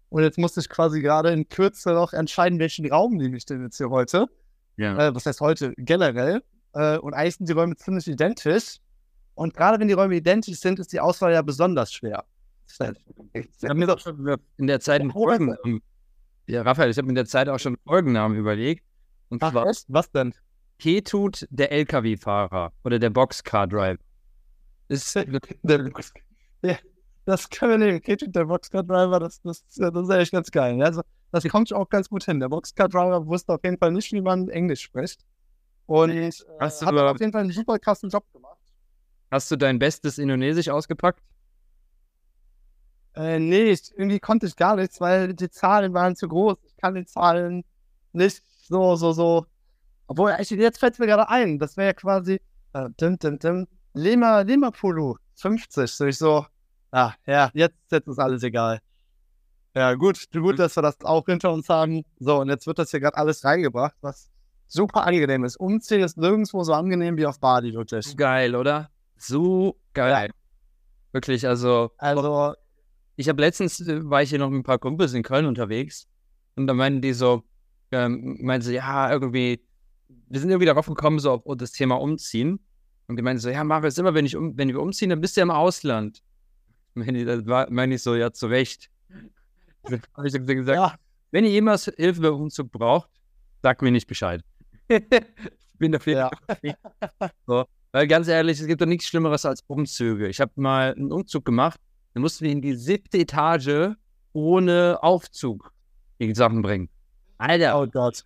Und 0.09 0.23
jetzt 0.23 0.39
musste 0.39 0.61
ich 0.61 0.69
quasi 0.69 1.01
gerade 1.03 1.31
in 1.31 1.49
Kürze 1.49 1.93
noch 1.93 2.13
entscheiden, 2.13 2.59
welchen 2.59 2.91
Raum 2.91 3.17
nehme 3.17 3.37
ich 3.37 3.45
denn 3.45 3.63
jetzt 3.63 3.77
hier 3.77 3.91
heute. 3.91 4.27
Ja. 4.77 5.09
Äh, 5.09 5.15
was 5.15 5.27
heißt 5.27 5.41
heute? 5.41 5.75
Generell. 5.77 6.43
Äh, 6.73 6.99
und 6.99 7.15
eigentlich 7.15 7.37
sind 7.37 7.49
die 7.49 7.53
Räume 7.53 7.77
ziemlich 7.77 8.09
identisch. 8.09 8.79
Und 9.35 9.55
gerade 9.55 9.79
wenn 9.79 9.89
die 9.89 9.95
Räume 9.95 10.17
identisch 10.17 10.59
sind, 10.59 10.79
ist 10.79 10.93
die 10.93 11.01
Auswahl 11.01 11.33
ja 11.33 11.43
besonders 11.43 11.93
schwer. 11.93 12.25
Ich 13.33 13.45
habe 13.65 13.75
mir 13.75 13.87
doch 13.87 13.99
schon 13.99 14.37
in 14.57 14.67
der 14.67 14.81
Zeit 14.81 15.01
einen 15.01 15.11
Folgennamen. 15.11 15.81
Ja, 16.47 16.63
Raphael, 16.63 16.91
ich 16.91 16.97
habe 16.97 17.07
mir 17.07 17.13
in 17.13 17.17
der 17.17 17.27
Zeit 17.27 17.49
auch 17.49 17.59
schon 17.59 17.75
einen 17.75 17.83
Folgennamen 17.87 18.37
überlegt. 18.37 18.85
Und 19.29 19.43
Ach, 19.43 19.53
zwar? 19.53 19.67
Was 19.89 20.11
denn? 20.11 20.35
Ketut, 20.79 21.47
der 21.51 21.73
LKW-Fahrer 21.73 22.73
oder 22.85 22.99
der 22.99 23.11
Boxcar-Driver. 23.11 23.99
Ist, 24.89 25.15
Der, 25.63 25.93
ja, 26.63 26.77
das 27.25 27.49
können 27.51 27.73
wir 27.73 27.87
nehmen. 27.87 28.01
Kitchen, 28.01 28.33
der 28.33 28.47
Boxcar 28.47 28.83
Driver, 28.83 29.21
das, 29.21 29.41
das, 29.43 29.63
das 29.67 29.95
ist 29.95 30.11
echt 30.11 30.33
ganz 30.33 30.51
geil. 30.51 30.83
Also, 30.83 31.03
das 31.31 31.45
kommt 31.49 31.73
auch 31.73 31.89
ganz 31.89 32.09
gut 32.09 32.25
hin. 32.25 32.41
Der 32.41 32.49
Boxcar 32.49 32.89
Driver 32.89 33.27
wusste 33.27 33.53
auf 33.53 33.61
jeden 33.63 33.79
Fall 33.79 33.93
nicht, 33.93 34.11
wie 34.13 34.21
man 34.21 34.49
Englisch 34.49 34.81
spricht. 34.83 35.25
Und 35.87 36.11
äh, 36.11 36.31
hat 36.61 36.83
aber- 36.83 37.11
auf 37.11 37.21
jeden 37.21 37.33
Fall 37.33 37.43
einen 37.43 37.53
super 37.53 37.79
krassen 37.79 38.11
Job 38.11 38.25
gemacht. 38.33 38.57
Hast 39.31 39.51
du 39.51 39.57
dein 39.57 39.79
bestes 39.79 40.17
Indonesisch 40.19 40.69
ausgepackt? 40.71 41.23
Äh, 43.15 43.39
nee, 43.39 43.71
ich, 43.71 43.91
irgendwie 43.97 44.21
konnte 44.21 44.47
ich 44.47 44.57
gar 44.57 44.77
nichts, 44.77 45.01
weil 45.01 45.35
die 45.35 45.51
Zahlen 45.51 45.93
waren 45.93 46.15
zu 46.17 46.29
groß. 46.29 46.57
Ich 46.67 46.77
kann 46.77 46.95
die 46.95 47.05
Zahlen 47.05 47.65
nicht 48.13 48.43
so, 48.63 48.97
so, 48.97 49.13
so. 49.13 49.47
Obwohl, 50.07 50.31
echt, 50.33 50.51
jetzt 50.53 50.79
fällt 50.79 50.95
es 50.95 50.99
mir 50.99 51.07
gerade 51.07 51.29
ein. 51.29 51.59
Das 51.59 51.77
wäre 51.77 51.89
ja 51.89 51.93
quasi 51.95 52.41
äh, 52.73 52.89
dim, 53.01 53.19
dim, 53.19 53.39
dim, 53.39 53.67
Lima, 53.95 54.41
Lima 54.41 54.71
Pulu, 54.71 55.17
50. 55.37 55.91
So 55.91 56.07
ich 56.07 56.19
so, 56.19 56.47
ah, 56.93 57.13
ja, 57.27 57.51
jetzt, 57.55 57.77
jetzt 57.91 58.09
ist 58.09 58.19
alles 58.19 58.43
egal. 58.43 58.81
Ja, 59.75 59.95
gut, 59.95 60.19
gut, 60.33 60.59
dass 60.59 60.77
wir 60.77 60.83
das 60.83 60.97
auch 61.05 61.25
hinter 61.27 61.53
uns 61.53 61.69
haben. 61.69 62.05
So, 62.19 62.41
und 62.41 62.49
jetzt 62.49 62.67
wird 62.67 62.79
das 62.79 62.91
hier 62.91 63.01
gerade 63.01 63.17
alles 63.17 63.45
reingebracht, 63.45 63.95
was 64.01 64.31
super 64.67 65.07
angenehm 65.07 65.45
ist. 65.45 65.57
Umziehen 65.57 66.03
ist 66.03 66.17
nirgendwo 66.17 66.63
so 66.65 66.73
angenehm 66.73 67.17
wie 67.17 67.27
auf 67.27 67.39
Bali, 67.39 67.73
wirklich. 67.75 68.17
Geil, 68.17 68.55
oder? 68.57 68.91
So 69.17 69.77
geil. 69.95 70.31
Wirklich, 71.13 71.47
also. 71.47 71.91
Also, 71.99 72.55
Ich 73.17 73.29
habe 73.29 73.41
letztens, 73.41 73.81
äh, 73.81 74.09
war 74.09 74.23
ich 74.23 74.31
hier 74.31 74.39
noch 74.39 74.51
mit 74.51 74.61
ein 74.61 74.63
paar 74.65 74.79
Kumpels 74.79 75.13
in 75.13 75.23
Köln 75.23 75.47
unterwegs 75.47 76.07
und 76.57 76.67
da 76.67 76.75
meinten 76.75 77.01
die 77.01 77.13
so, 77.13 77.43
ähm, 77.91 78.39
meinten 78.41 78.67
sie, 78.67 78.75
ja, 78.75 79.11
irgendwie, 79.11 79.61
wir 80.29 80.41
sind 80.41 80.51
irgendwie 80.51 80.67
darauf 80.67 80.87
gekommen, 80.87 81.19
so 81.19 81.33
auf 81.33 81.57
das 81.57 81.73
Thema 81.73 81.97
Umziehen. 82.01 82.61
Und 83.09 83.17
die 83.17 83.23
meinten 83.23 83.41
so, 83.41 83.49
ja, 83.49 83.65
Marius, 83.65 83.99
immer 83.99 84.15
wenn, 84.15 84.27
ich 84.27 84.37
um, 84.37 84.57
wenn 84.57 84.69
wir 84.69 84.81
umziehen, 84.81 85.11
dann 85.11 85.21
bist 85.21 85.37
du 85.37 85.41
ja 85.41 85.43
im 85.45 85.51
Ausland. 85.51 86.23
Meine 86.95 87.19
ich, 87.19 87.27
das 87.27 87.47
war- 87.47 87.71
meine 87.71 87.95
ich 87.95 88.03
so, 88.03 88.15
ja, 88.15 88.31
zu 88.33 88.47
Recht. 88.49 88.91
habe 90.15 90.27
ich 90.27 90.33
gesagt, 90.35 90.69
ja, 90.69 90.95
wenn 91.31 91.45
ihr 91.45 91.51
jemals 91.51 91.87
Hilfe 91.97 92.21
beim 92.21 92.35
Umzug 92.35 92.71
braucht, 92.71 93.09
sagt 93.63 93.83
mir 93.83 93.91
nicht 93.91 94.07
Bescheid. 94.07 94.43
ich 94.89 95.79
bin 95.79 95.93
dafür. 95.93 96.31
ja. 96.63 96.75
So. 97.47 97.65
Weil 97.93 98.07
ganz 98.07 98.29
ehrlich, 98.29 98.61
es 98.61 98.67
gibt 98.67 98.83
doch 98.83 98.87
nichts 98.87 99.07
Schlimmeres 99.07 99.47
als 99.47 99.63
Umzüge. 99.67 100.29
Ich 100.29 100.41
habe 100.41 100.53
mal 100.57 100.93
einen 100.95 101.11
Umzug 101.11 101.45
gemacht, 101.47 101.81
dann 102.13 102.23
mussten 102.23 102.45
wir 102.45 102.53
in 102.53 102.61
die 102.61 102.75
siebte 102.75 103.19
Etage 103.19 103.95
ohne 104.35 104.99
Aufzug 105.03 105.73
die 106.21 106.35
Sachen 106.35 106.61
bringen. 106.61 106.91
Alter, 107.39 107.81
Oh 107.81 107.87
Gott. 107.87 108.25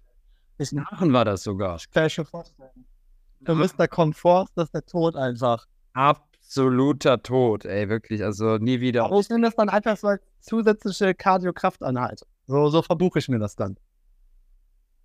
Ich 0.58 0.76
Aachen 0.76 1.12
war 1.12 1.24
das 1.24 1.44
sogar. 1.44 1.78
kann 1.92 2.04
mir 2.04 2.10
schon 2.10 2.24
vorstellen. 2.24 2.70
Du 3.44 3.58
bist 3.58 3.78
der 3.78 3.88
Komfort, 3.88 4.46
das 4.54 4.64
ist 4.66 4.74
der 4.74 4.84
Tod 4.86 5.16
einfach. 5.16 5.66
Absoluter 5.94 7.22
Tod, 7.22 7.64
ey, 7.64 7.88
wirklich. 7.88 8.22
Also 8.24 8.58
nie 8.58 8.80
wieder. 8.80 9.04
Aber 9.04 9.18
ich 9.20 9.28
nehme 9.28 9.42
das 9.42 9.56
dann 9.56 9.68
einfach 9.68 9.96
so 9.96 10.08
als 10.08 10.22
zusätzliche 10.40 11.14
Cardio-Krafteinheit. 11.14 12.22
So, 12.46 12.68
so 12.68 12.82
verbuche 12.82 13.18
ich 13.18 13.28
mir 13.28 13.38
das 13.38 13.56
dann. 13.56 13.76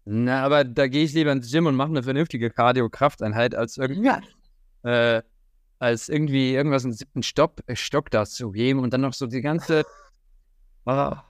Na, 0.06 0.44
aber 0.44 0.64
da 0.64 0.88
gehe 0.88 1.04
ich 1.04 1.14
lieber 1.14 1.32
ins 1.32 1.52
Gym 1.52 1.66
und 1.66 1.76
mache 1.76 1.90
eine 1.90 2.04
vernünftige 2.04 2.50
Cardio-Krafteinheit, 2.50 3.56
als 3.56 3.78
irgendwie, 3.78 4.06
Ja. 4.06 4.22
äh, 4.84 5.22
als 5.80 6.10
irgendwie 6.10 6.54
irgendwas 6.54 6.86
im 6.86 6.94
siebten 6.94 7.24
Stock, 7.24 7.54
äh, 7.68 7.76
Stock 7.76 8.10
da 8.10 8.26
zu 8.26 8.54
heben 8.54 8.80
und 8.80 8.94
dann 8.94 9.02
noch 9.02 9.14
so 9.14 9.28
die 9.28 9.42
ganze. 9.42 9.84
Ah, 10.90 11.26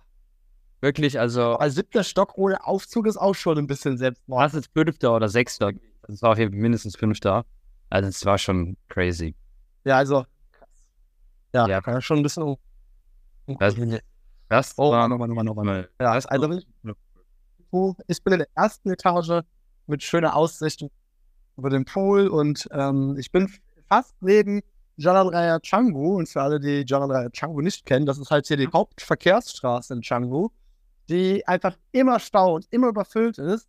wirklich, 0.81 1.19
also. 1.19 1.55
Als 1.55 1.73
siebter 1.73 2.03
Stock 2.03 2.37
ohne 2.37 2.63
Aufzug 2.67 3.07
ist 3.07 3.17
auch 3.17 3.33
schon 3.33 3.57
ein 3.57 3.65
bisschen 3.65 3.97
Selbstmord. 3.97 4.39
Was 4.39 4.53
ist 4.53 4.69
fünfter 4.71 5.15
oder 5.15 5.29
sechster? 5.29 5.71
Das 6.07 6.21
war 6.21 6.31
auf 6.31 6.37
jeden 6.37 6.51
Fall 6.53 6.61
mindestens 6.61 6.95
fünfter. 6.95 7.45
Also 7.89 8.09
es 8.09 8.25
war 8.25 8.37
schon 8.37 8.77
crazy. 8.89 9.35
Ja, 9.85 9.97
also. 9.97 10.25
Ja, 11.53 11.67
Ja. 11.67 12.01
schon 12.01 12.17
ein 12.17 12.23
bisschen. 12.23 12.43
un- 12.43 12.57
Das, 13.59 13.75
das 14.49 14.73
Oh, 14.77 14.91
war 14.91 15.07
nochmal, 15.07 15.27
nochmal, 15.27 15.43
nochmal. 15.45 15.65
mal. 15.65 15.89
Ja, 16.01 16.11
also 16.11 16.51
ich, 16.51 16.67
ich 18.07 18.23
bin 18.23 18.33
in 18.33 18.39
der 18.39 18.47
ersten 18.55 18.89
Etage 18.89 19.41
mit 19.87 20.03
schöner 20.03 20.35
Aussicht 20.35 20.85
über 21.57 21.69
den 21.69 21.85
Pool 21.85 22.27
und 22.27 22.67
ähm, 22.71 23.15
ich 23.17 23.31
bin 23.31 23.49
fast 23.87 24.15
neben 24.21 24.61
Jalan 24.97 25.27
Raya 25.29 25.59
Canggu. 25.59 26.17
Und 26.17 26.27
für 26.29 26.41
alle, 26.41 26.59
die 26.59 26.83
Jalan 26.85 27.11
Raya 27.11 27.29
Canggu 27.29 27.61
nicht 27.61 27.85
kennen, 27.85 28.05
das 28.05 28.17
ist 28.17 28.29
halt 28.31 28.47
hier 28.47 28.57
die 28.57 28.67
Hauptverkehrsstraße 28.67 29.93
in 29.93 30.01
Canggu, 30.01 30.49
die 31.09 31.47
einfach 31.47 31.77
immer 31.91 32.19
Stau 32.19 32.55
und 32.55 32.67
immer 32.71 32.87
überfüllt 32.89 33.37
ist 33.37 33.67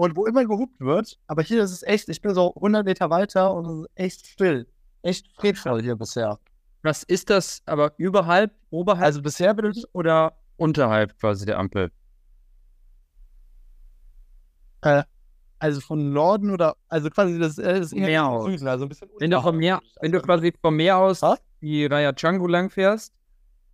und 0.00 0.16
wo 0.16 0.24
immer 0.24 0.46
gehupt 0.46 0.80
wird. 0.80 1.18
Aber 1.26 1.42
hier 1.42 1.62
ist 1.62 1.72
es 1.72 1.82
echt, 1.82 2.08
ich 2.08 2.22
bin 2.22 2.32
so 2.32 2.54
100 2.54 2.86
Meter 2.86 3.10
weiter 3.10 3.52
und 3.52 3.66
es 3.66 3.80
ist 3.80 3.90
echt 3.96 4.26
still. 4.26 4.66
Echt 5.02 5.26
friedvoll 5.36 5.82
hier 5.82 5.94
bisher. 5.94 6.38
Was 6.82 7.02
ist 7.02 7.28
das 7.28 7.60
aber 7.66 7.92
überhalb, 7.98 8.50
oberhalb 8.70 9.04
Also 9.04 9.20
bisher 9.20 9.52
bin 9.52 9.72
ich 9.72 9.84
oder 9.92 10.32
unterhalb 10.56 11.18
quasi 11.18 11.44
der 11.44 11.58
Ampel? 11.58 11.90
Also 15.58 15.82
von 15.82 16.14
Norden 16.14 16.50
oder, 16.50 16.76
also 16.88 17.10
quasi 17.10 17.38
das, 17.38 17.58
äh, 17.58 17.80
das 17.80 17.92
Meer 17.92 18.26
aus. 18.26 18.46
Süden, 18.46 18.68
also 18.68 18.86
ein 18.86 18.88
bisschen 18.88 19.10
Wenn 19.18 19.30
du 19.30 19.42
vom 19.42 19.58
Meer, 19.58 19.80
wenn 20.00 20.12
du 20.12 20.22
quasi 20.22 20.54
vom 20.62 20.76
Meer 20.76 20.96
aus 20.96 21.20
Was? 21.20 21.42
die 21.60 21.84
Raya 21.84 22.14
Canggu 22.14 22.46
lang 22.46 22.70
fährst, 22.70 23.12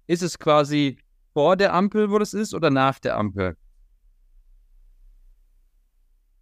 ist 0.09 0.25
es 0.25 0.37
quasi 0.37 0.99
vor 1.33 1.57
der 1.57 1.73
Ampel, 1.73 2.11
wo 2.11 2.19
das 2.19 2.35
ist, 2.35 2.53
oder 2.53 2.71
nach 2.71 2.99
der 2.99 3.17
Ampel? 3.17 3.57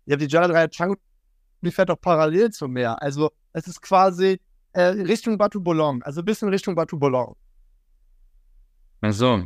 Ja, 0.06 0.16
die 0.16 0.26
Jalan 0.26 0.50
Raya 0.50 0.68
Canggu, 0.68 0.96
die 1.60 1.70
fährt 1.70 1.88
doch 1.88 2.00
parallel 2.00 2.50
zum 2.50 2.72
Meer. 2.72 3.00
Also 3.00 3.30
es 3.52 3.66
ist 3.66 3.80
quasi 3.80 4.40
äh, 4.72 4.82
Richtung 4.82 5.38
Batu 5.38 5.60
Bolong, 5.60 6.02
also 6.02 6.20
ein 6.20 6.24
bisschen 6.24 6.48
Richtung 6.48 6.74
Batu 6.74 6.98
Bolong. 6.98 7.36
Ach 9.00 9.12
so. 9.12 9.44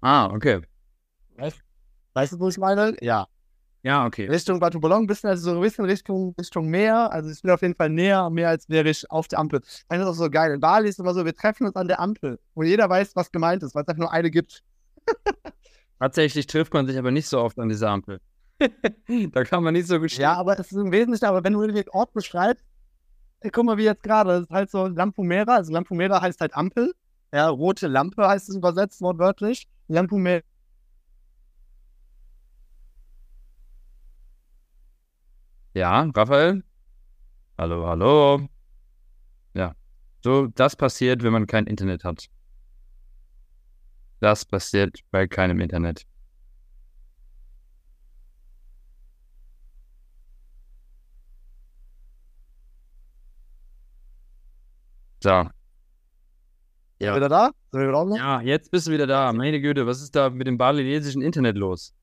Ah, 0.00 0.26
okay. 0.26 0.60
Weißt 2.12 2.32
du, 2.32 2.40
wo 2.40 2.48
ich 2.48 2.58
meine? 2.58 2.96
Ja. 3.00 3.26
Ja, 3.82 4.06
okay. 4.06 4.26
Richtung 4.28 4.60
Batu 4.60 4.80
Bolong, 4.80 5.02
ein 5.02 5.06
bisschen, 5.06 5.28
also 5.28 5.50
so 5.50 5.56
ein 5.56 5.60
bisschen 5.60 5.84
Richtung, 5.84 6.34
Richtung 6.38 6.68
Meer. 6.68 7.12
Also 7.12 7.30
ich 7.30 7.42
bin 7.42 7.50
auf 7.50 7.60
jeden 7.60 7.74
Fall 7.74 7.90
näher 7.90 8.20
am 8.20 8.34
Meer, 8.34 8.48
als 8.48 8.68
wäre 8.68 8.88
ich 8.88 9.10
auf 9.10 9.28
der 9.28 9.38
Ampel. 9.38 9.60
Das 9.60 9.98
ist 9.98 10.06
auch 10.06 10.14
so 10.14 10.30
geil. 10.30 10.52
In 10.52 10.60
Bali 10.60 10.88
ist 10.88 10.98
immer 10.98 11.12
so, 11.12 11.24
wir 11.24 11.34
treffen 11.34 11.66
uns 11.66 11.76
an 11.76 11.88
der 11.88 12.00
Ampel, 12.00 12.38
wo 12.54 12.62
jeder 12.62 12.88
weiß, 12.88 13.14
was 13.14 13.30
gemeint 13.30 13.62
ist, 13.62 13.74
weil 13.74 13.82
es 13.82 13.88
einfach 13.88 14.00
nur 14.00 14.12
eine 14.12 14.30
gibt. 14.30 14.62
Tatsächlich 15.98 16.46
trifft 16.46 16.72
man 16.72 16.86
sich 16.86 16.96
aber 16.96 17.10
nicht 17.10 17.28
so 17.28 17.40
oft 17.40 17.58
an 17.58 17.68
dieser 17.68 17.90
Ampel. 17.90 18.20
da 19.32 19.44
kann 19.44 19.62
man 19.62 19.74
nicht 19.74 19.88
so 19.88 19.98
gut 19.98 20.16
Ja, 20.16 20.34
aber 20.34 20.58
es 20.58 20.70
ist 20.70 20.78
im 20.78 20.92
Wesentlichen, 20.92 21.24
aber 21.24 21.42
wenn 21.44 21.52
du 21.52 21.66
den 21.66 21.88
Ort 21.90 22.12
beschreibst, 22.12 22.64
äh, 23.40 23.50
guck 23.50 23.64
mal, 23.64 23.76
wie 23.76 23.84
jetzt 23.84 24.02
gerade, 24.02 24.30
das 24.30 24.42
ist 24.42 24.50
halt 24.50 24.70
so 24.70 24.86
Lampumera, 24.86 25.56
also 25.56 25.72
Lampumera 25.72 26.20
heißt 26.20 26.40
halt 26.40 26.54
Ampel, 26.54 26.94
ja, 27.32 27.48
rote 27.48 27.88
Lampe 27.88 28.26
heißt 28.28 28.48
es 28.48 28.56
übersetzt, 28.56 29.00
wortwörtlich. 29.00 29.66
Lampumera. 29.88 30.42
Ja, 35.74 36.08
Raphael? 36.14 36.62
Hallo, 37.58 37.86
hallo. 37.86 38.48
Ja. 39.54 39.74
So, 40.22 40.46
das 40.46 40.76
passiert, 40.76 41.24
wenn 41.24 41.32
man 41.32 41.48
kein 41.48 41.66
Internet 41.66 42.04
hat. 42.04 42.28
Das 44.20 44.44
passiert 44.44 45.00
bei 45.10 45.26
keinem 45.26 45.60
Internet. 45.60 46.06
So. 55.24 55.48
Ja. 57.00 57.16
Wieder 57.16 57.30
da? 57.30 57.50
Sind 57.70 57.80
wir 57.80 57.88
wieder 57.88 57.98
online? 57.98 58.18
Ja, 58.18 58.40
jetzt 58.42 58.70
bist 58.70 58.86
du 58.86 58.90
wieder 58.90 59.06
da. 59.06 59.32
Meine 59.32 59.58
Güte, 59.58 59.86
was 59.86 60.02
ist 60.02 60.14
da 60.14 60.28
mit 60.28 60.46
dem 60.46 60.58
balinesischen 60.58 61.22
Internet 61.22 61.56
los? 61.56 61.94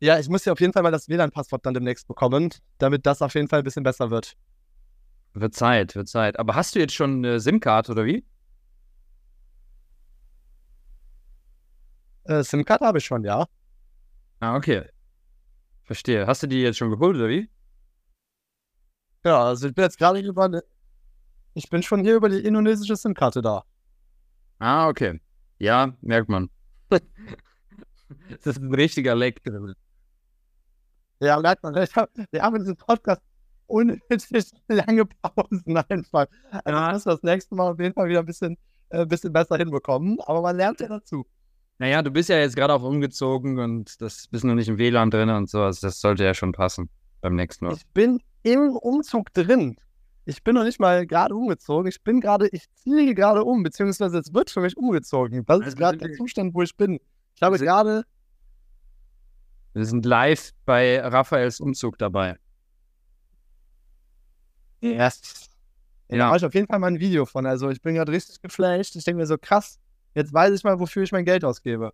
Ja, 0.00 0.18
ich 0.18 0.30
muss 0.30 0.46
ja 0.46 0.54
auf 0.54 0.60
jeden 0.60 0.72
Fall 0.72 0.82
mal 0.82 0.90
das 0.90 1.06
WLAN-Passwort 1.10 1.66
dann 1.66 1.74
demnächst 1.74 2.08
bekommen, 2.08 2.48
damit 2.78 3.04
das 3.04 3.20
auf 3.20 3.34
jeden 3.34 3.46
Fall 3.48 3.58
ein 3.58 3.64
bisschen 3.64 3.82
besser 3.82 4.10
wird. 4.10 4.38
Wird 5.34 5.54
Zeit, 5.54 5.94
wird 5.96 6.08
Zeit. 6.08 6.38
Aber 6.38 6.54
hast 6.54 6.74
du 6.74 6.78
jetzt 6.78 6.94
schon 6.94 7.16
eine 7.18 7.40
SIM-Karte 7.40 7.92
oder 7.92 8.06
wie? 8.06 8.24
Äh, 12.24 12.42
SIM-Card 12.42 12.80
habe 12.80 12.96
ich 12.98 13.04
schon, 13.04 13.22
ja. 13.22 13.46
Ah, 14.40 14.56
okay. 14.56 14.88
Verstehe. 15.84 16.26
Hast 16.26 16.42
du 16.42 16.46
die 16.46 16.62
jetzt 16.62 16.78
schon 16.78 16.88
geholt 16.88 17.16
oder 17.16 17.28
wie? 17.28 17.50
Ja, 19.26 19.44
also 19.44 19.68
ich 19.68 19.74
bin 19.74 19.82
jetzt 19.82 19.98
gerade 19.98 20.20
über. 20.20 20.48
ne- 20.48 20.62
Ich 21.56 21.70
bin 21.70 21.82
schon 21.82 22.00
hier 22.04 22.16
über 22.16 22.28
die 22.28 22.40
indonesische 22.40 22.96
SIM-Karte 22.96 23.40
da. 23.40 23.64
Ah, 24.58 24.88
okay. 24.88 25.18
Ja, 25.58 25.94
merkt 26.02 26.28
man. 26.28 26.50
das 26.90 27.00
ist 28.44 28.58
ein 28.58 28.74
richtiger 28.74 29.14
Leck. 29.14 29.40
Ja, 31.18 31.40
merkt 31.40 31.62
man, 31.62 31.74
ich 31.82 31.96
hab, 31.96 32.10
wir 32.30 32.42
haben 32.42 32.56
in 32.56 32.62
diesem 32.62 32.76
Podcast 32.76 33.22
unnötig 33.68 34.50
lange 34.68 35.06
Pausen 35.06 35.78
einfach. 35.78 36.26
Also 36.50 36.78
Ja. 36.78 36.92
das 36.92 37.04
das 37.04 37.22
nächste 37.22 37.54
Mal 37.54 37.70
auf 37.72 37.80
jeden 37.80 37.94
Fall 37.94 38.10
wieder 38.10 38.20
ein 38.20 38.26
bisschen, 38.26 38.58
äh, 38.90 39.06
bisschen 39.06 39.32
besser 39.32 39.56
hinbekommen. 39.56 40.20
Aber 40.26 40.42
man 40.42 40.58
lernt 40.58 40.80
ja 40.80 40.88
dazu. 40.88 41.24
Naja, 41.78 42.02
du 42.02 42.10
bist 42.10 42.28
ja 42.28 42.36
jetzt 42.38 42.54
gerade 42.54 42.74
auch 42.74 42.82
umgezogen 42.82 43.58
und 43.58 43.98
das 44.02 44.28
bist 44.28 44.44
noch 44.44 44.54
nicht 44.54 44.68
im 44.68 44.76
WLAN 44.76 45.10
drin 45.10 45.30
und 45.30 45.48
so. 45.48 45.62
Also 45.62 45.86
das 45.86 46.02
sollte 46.02 46.22
ja 46.22 46.34
schon 46.34 46.52
passen 46.52 46.90
beim 47.22 47.34
nächsten 47.34 47.64
Mal. 47.64 47.72
Ich 47.74 47.86
bin 47.94 48.20
im 48.42 48.76
Umzug 48.76 49.32
drin. 49.32 49.78
Ich 50.28 50.42
bin 50.42 50.54
noch 50.56 50.64
nicht 50.64 50.80
mal 50.80 51.06
gerade 51.06 51.34
umgezogen. 51.36 51.86
Ich 51.88 52.02
bin 52.02 52.20
gerade, 52.20 52.48
ich 52.48 52.68
ziehe 52.74 53.14
gerade 53.14 53.44
um, 53.44 53.62
beziehungsweise 53.62 54.18
es 54.18 54.34
wird 54.34 54.50
für 54.50 54.60
mich 54.60 54.76
umgezogen. 54.76 55.44
Das 55.46 55.54
Also 55.60 55.68
ist 55.68 55.76
gerade 55.76 55.98
der 55.98 56.12
Zustand, 56.14 56.52
wo 56.52 56.62
ich 56.62 56.76
bin. 56.76 56.98
Ich 57.36 57.42
habe 57.42 57.56
gerade, 57.58 58.04
Wir 59.72 59.84
sind 59.84 60.04
live 60.04 60.50
bei 60.64 61.00
Raphaels 61.00 61.60
Umzug 61.60 61.96
dabei. 61.98 62.36
yes. 64.80 65.48
Da 66.08 66.16
Ja. 66.16 66.26
mache 66.28 66.38
ich 66.38 66.44
auf 66.44 66.54
jeden 66.54 66.66
Fall 66.66 66.78
mal 66.80 66.88
ein 66.88 67.00
Video 67.00 67.24
von. 67.24 67.46
Also 67.46 67.70
ich 67.70 67.80
bin 67.80 67.94
gerade 67.94 68.10
richtig 68.12 68.40
geflasht. 68.40 68.96
Ich 68.96 69.04
denke 69.04 69.18
mir 69.20 69.26
so, 69.26 69.38
krass, 69.38 69.78
jetzt 70.14 70.32
weiß 70.32 70.52
ich 70.54 70.64
mal, 70.64 70.78
wofür 70.80 71.02
ich 71.02 71.12
mein 71.12 71.24
Geld 71.24 71.44
ausgebe. 71.44 71.92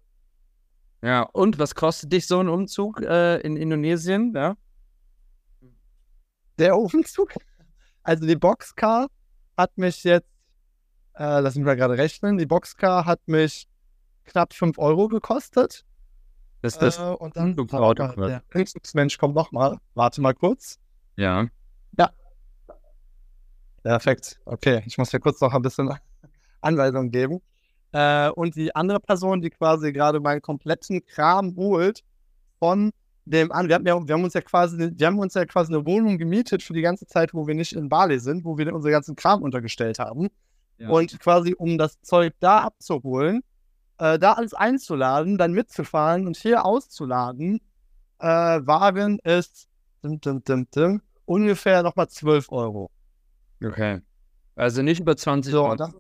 Ja, 1.03 1.23
und 1.23 1.59
was 1.59 1.75
kostet 1.75 2.13
dich 2.13 2.27
so 2.27 2.39
ein 2.41 2.49
Umzug 2.49 3.01
äh, 3.03 3.39
in 3.41 3.57
Indonesien? 3.57 4.33
Ja? 4.35 4.57
Der 6.59 6.77
Umzug, 6.77 7.33
also 8.03 8.27
die 8.27 8.37
Boxcar 8.37 9.09
hat 9.57 9.77
mich 9.77 10.05
jetzt, 10.05 10.29
äh, 11.15 11.41
lass 11.41 11.55
mich 11.55 11.65
mal 11.65 11.77
gerade 11.77 11.97
rechnen, 11.97 12.39
die 12.39 12.47
Boxcar 12.47 13.05
hat 13.05 13.21
mich 13.27 13.69
knapp 14.25 14.53
5 14.55 14.79
Euro 14.79 15.09
gekostet. 15.09 15.85
Das, 16.63 16.79
das, 16.79 16.99
äh, 16.99 17.03
und 17.03 17.37
dann, 17.37 17.57
quasi. 17.57 18.17
der 18.17 18.43
Umzugsmensch 18.55 19.19
kommt 19.19 19.35
nochmal. 19.35 19.79
Warte 19.95 20.21
mal 20.21 20.35
kurz. 20.35 20.79
ja. 21.99 22.11
Perfekt. 23.83 24.41
Okay, 24.45 24.83
ich 24.87 24.97
muss 24.97 25.11
hier 25.11 25.21
kurz 25.21 25.41
noch 25.41 25.53
ein 25.53 25.63
bisschen 25.63 25.93
Anweisung 26.61 27.11
geben. 27.11 27.41
Äh, 27.93 28.31
und 28.31 28.55
die 28.55 28.75
andere 28.75 29.01
Person, 29.01 29.41
die 29.41 29.51
quasi 29.51 29.93
gerade 29.93 30.21
meinen 30.21 30.41
kompletten 30.41 31.05
Kram 31.05 31.57
holt 31.57 32.03
von 32.59 32.93
dem 33.25 33.53
an, 33.53 33.69
wir 33.69 33.77
haben, 33.77 33.87
ja, 33.87 34.07
wir 34.07 34.15
haben 34.15 34.25
uns 34.25 34.35
ja 34.35 34.41
quasi, 34.41 34.91
wir 34.95 35.07
haben 35.07 35.19
uns 35.19 35.35
ja 35.35 35.45
quasi 35.45 35.73
eine 35.73 35.87
Wohnung 35.87 36.19
gemietet 36.19 36.63
für 36.63 36.73
die 36.73 36.83
ganze 36.83 37.07
Zeit, 37.07 37.35
wo 37.35 37.47
wir 37.47 37.55
nicht 37.55 37.73
in 37.73 37.89
Bali 37.89 38.19
sind, 38.19 38.45
wo 38.45 38.59
wir 38.59 38.75
unseren 38.75 38.93
ganzen 38.93 39.17
Kram 39.17 39.43
untergestellt 39.43 39.99
haben. 39.99 40.29
Ja. 40.79 40.89
Und 40.89 41.19
quasi, 41.21 41.55
um 41.57 41.79
das 41.79 42.01
Zeug 42.03 42.35
da 42.41 42.63
abzuholen, 42.63 43.43
äh, 43.99 44.19
da 44.19 44.33
alles 44.33 44.55
einzuladen, 44.55 45.39
dann 45.39 45.53
mitzufahren 45.53 46.27
und 46.27 46.37
hier 46.37 46.65
auszuladen, 46.65 47.61
äh, 48.19 48.27
waren 48.27 49.19
es 49.23 49.69
dim, 50.03 50.21
dim, 50.21 50.43
dim, 50.43 50.67
dim, 50.75 51.03
ungefähr 51.25 51.83
nochmal 51.83 52.09
12 52.09 52.51
Euro. 52.51 52.91
Okay. 53.65 54.01
Also 54.57 54.83
nicht 54.83 55.01
über 55.01 55.17
20 55.17 55.53
So, 55.53 55.65
Euro. 55.65 55.77
das, 55.77 55.93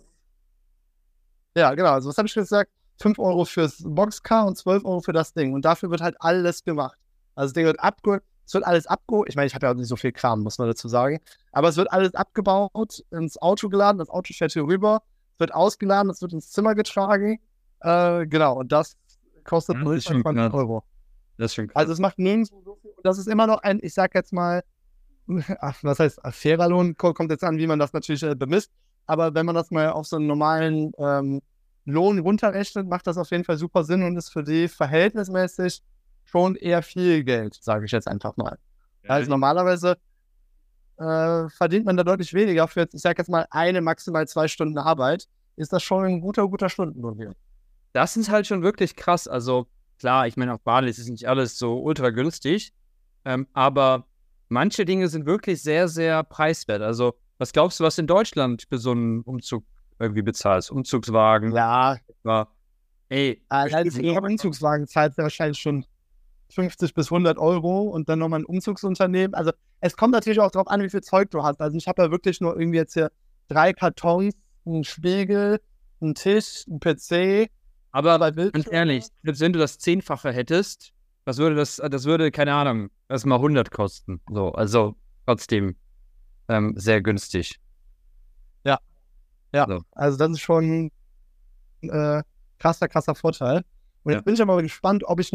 ja, 1.57 1.75
genau. 1.75 1.91
Also, 1.91 2.09
was 2.09 2.19
habe 2.19 2.26
ich 2.26 2.35
gesagt? 2.35 2.71
5 3.00 3.19
Euro 3.19 3.45
fürs 3.45 3.83
Boxcar 3.85 4.47
und 4.47 4.57
12 4.57 4.85
Euro 4.85 5.00
für 5.00 5.12
das 5.12 5.33
Ding. 5.33 5.52
Und 5.55 5.64
dafür 5.64 5.91
wird 5.91 6.00
halt 6.00 6.17
alles 6.21 6.62
gemacht. 6.64 6.99
Also, 7.35 7.47
das 7.49 7.53
Ding 7.55 7.65
wird 7.65 7.81
abgeholt. 7.81 8.23
Es 8.45 8.55
wird 8.55 8.65
alles 8.67 8.87
abgeholt. 8.87 9.29
Ich 9.29 9.37
meine, 9.37 9.47
ich 9.47 9.55
habe 9.55 9.67
ja 9.67 9.73
auch 9.73 9.77
nicht 9.77 9.87
so 9.89 9.97
viel 9.97 10.12
Kram, 10.12 10.41
muss 10.43 10.59
man 10.59 10.69
dazu 10.69 10.89
sagen. 10.89 11.21
Aber 11.53 11.69
es 11.69 11.77
wird 11.77 11.91
alles 11.93 12.15
abgebaut, 12.15 13.03
ins 13.11 13.41
Auto 13.41 13.69
geladen. 13.69 13.99
Das 13.99 14.11
Auto 14.11 14.35
fährt 14.35 14.53
hier 14.53 14.65
rüber. 14.65 15.03
Es 15.35 15.41
wird 15.41 15.55
ausgeladen. 15.55 16.11
Es 16.11 16.21
wird 16.21 16.33
ins 16.33 16.51
Zimmer 16.51 16.75
getragen. 16.75 17.41
Äh, 17.81 18.27
genau. 18.27 18.59
Und 18.59 18.73
das 18.73 18.97
kostet 19.45 19.77
Ja, 19.77 19.85
das 19.85 19.95
ist 19.99 20.05
schon 20.09 20.23
20 20.23 20.43
krass. 20.43 20.55
Euro. 20.55 20.83
Das 21.39 21.57
ist. 21.57 21.77
Also, 21.77 21.93
es 21.93 21.99
macht 21.99 22.19
nirgendwo 22.19 22.61
so 22.65 22.75
viel. 22.83 22.91
Und 22.91 23.07
das 23.07 23.19
ist 23.19 23.29
immer 23.29 23.47
noch 23.47 23.62
ein, 23.62 23.79
ich 23.83 23.95
sag 23.95 24.15
jetzt 24.15 24.33
mal, 24.33 24.62
ach, 25.61 25.79
was 25.83 26.01
heißt, 26.01 26.21
fairer 26.33 26.69
Lohn 26.69 26.97
Ko- 26.97 27.15
kommt 27.15 27.31
jetzt 27.31 27.45
an, 27.45 27.57
wie 27.59 27.67
man 27.67 27.79
das 27.79 27.93
natürlich 27.93 28.23
äh, 28.25 28.35
bemisst. 28.35 28.71
Aber 29.07 29.35
wenn 29.35 29.47
man 29.47 29.55
das 29.55 29.71
mal 29.71 29.91
auf 29.91 30.07
so 30.07 30.17
einen 30.17 30.27
normalen 30.27 30.93
ähm, 30.99 31.41
Lohn 31.85 32.19
runterrechnet, 32.21 32.87
macht 32.89 33.07
das 33.07 33.17
auf 33.19 33.31
jeden 33.31 33.45
Fall 33.45 33.57
super 33.57 33.83
Sinn 33.85 34.03
und 34.03 34.17
ist 34.17 34.31
für 34.31 34.45
die 34.45 34.69
verhältnismäßig 34.69 35.83
schon 36.33 36.57
eher 36.57 36.83
viel 36.83 37.23
Geld, 37.25 37.59
sage 37.61 37.85
ich 37.85 37.93
jetzt 37.93 38.09
einfach 38.09 38.37
mal. 38.37 38.59
Also 39.07 39.29
normalerweise 39.31 39.99
äh, 40.99 41.49
verdient 41.51 41.85
man 41.85 41.97
da 41.97 42.05
deutlich 42.05 42.33
weniger 42.33 42.67
für, 42.69 42.89
ich 42.93 43.03
sag 43.03 43.19
jetzt 43.19 43.29
mal, 43.29 43.47
eine, 43.51 43.81
maximal 43.81 44.27
zwei 44.27 44.49
Stunden 44.49 44.79
Arbeit. 44.79 45.29
Ist 45.57 45.73
das 45.73 45.83
schon 45.83 46.05
ein 46.05 46.21
guter, 46.21 46.49
guter 46.49 46.69
Stundenlohn 46.71 47.17
hier. 47.17 47.35
das 47.93 48.17
ist 48.17 48.31
halt 48.31 48.47
schon 48.47 48.62
wirklich 48.62 48.97
krass. 48.97 49.29
Also 49.29 49.67
klar, 49.99 50.27
ich 50.27 50.37
meine, 50.37 50.55
auf 50.55 50.61
Bali 50.62 50.89
ist 50.89 50.99
es 50.99 51.09
nicht 51.09 51.29
alles 51.29 51.59
so 51.59 51.79
ultra 51.83 52.09
günstig, 52.11 52.73
ähm, 53.27 53.47
aber 53.53 54.07
manche 54.49 54.85
Dinge 54.87 55.09
sind 55.09 55.27
wirklich 55.27 55.62
sehr, 55.62 55.89
sehr 55.89 56.23
preiswert. 56.25 56.81
Also 56.81 57.15
was 57.39 57.53
glaubst 57.53 57.79
du, 57.81 57.85
was 57.85 57.99
in 57.99 58.07
Deutschland 58.07 58.65
für 58.69 58.79
so 58.79 58.93
einen 58.93 59.21
Umzug 59.23 59.65
irgendwie 59.99 60.23
bezahlst? 60.23 60.71
Umzugswagen, 60.71 61.55
Ja, 61.55 61.99
war, 62.23 62.55
ey, 63.11 63.43
Allein 63.51 63.91
für 63.91 64.01
einen 64.01 64.33
Umzugswagen 64.33 64.87
zahlt 64.87 65.18
er 65.18 65.25
wahrscheinlich 65.25 65.59
schon 65.59 65.85
50 66.55 66.95
bis 66.95 67.07
100 67.11 67.38
Euro 67.38 67.83
und 67.83 68.09
dann 68.09 68.19
nochmal 68.19 68.41
ein 68.41 68.45
Umzugsunternehmen. 68.45 69.35
Also 69.35 69.53
es 69.81 69.97
kommt 69.97 70.12
natürlich 70.12 70.41
auch 70.41 70.51
darauf 70.51 70.69
an, 70.69 70.83
wie 70.83 70.91
viel 70.91 71.01
Zeug 71.03 71.31
du 71.31 71.43
hast. 71.43 71.61
Also 71.61 71.77
ich 71.77 71.88
habe 71.88 72.03
ja 72.03 72.11
wirklich 72.11 72.41
nur 72.41 72.59
irgendwie 72.59 72.79
jetzt 72.79 72.95
hier 72.95 73.11
drei 73.49 73.73
Kartons, 73.73 74.35
einen 74.65 74.85
Spiegel, 74.85 75.61
einen 76.01 76.15
Tisch, 76.15 76.65
einen 76.69 76.81
PC, 76.81 77.51
aber 77.91 78.19
ganz 78.33 78.71
ehrlich, 78.71 79.07
selbst 79.23 79.41
wenn 79.41 79.53
du 79.53 79.59
das 79.59 79.79
Zehnfache 79.79 80.33
hättest, 80.33 80.93
was 81.25 81.38
würde 81.38 81.57
das, 81.57 81.77
das 81.77 82.05
würde, 82.05 82.31
keine 82.31 82.55
Ahnung, 82.55 82.91
erst 83.09 83.27
mal 83.27 83.37
100 83.37 83.71
kosten. 83.71 84.21
So, 84.31 84.53
also 84.53 84.95
trotzdem 85.27 85.77
ähm, 86.49 86.75
sehr 86.77 87.03
günstig. 87.03 87.59
Also 89.93 90.17
das 90.17 90.31
ist 90.31 90.41
schon 90.41 90.91
ein 91.83 91.88
äh, 91.91 92.23
krasser, 92.59 92.88
krasser 92.88 93.15
Vorteil. 93.15 93.62
Und 94.03 94.12
jetzt 94.12 94.21
Ja. 94.21 94.23
bin 94.23 94.35
ich 94.35 94.41
aber 94.43 94.55
mal 94.55 94.62
gespannt, 94.62 95.05
ob 95.05 95.21
ich 95.21 95.31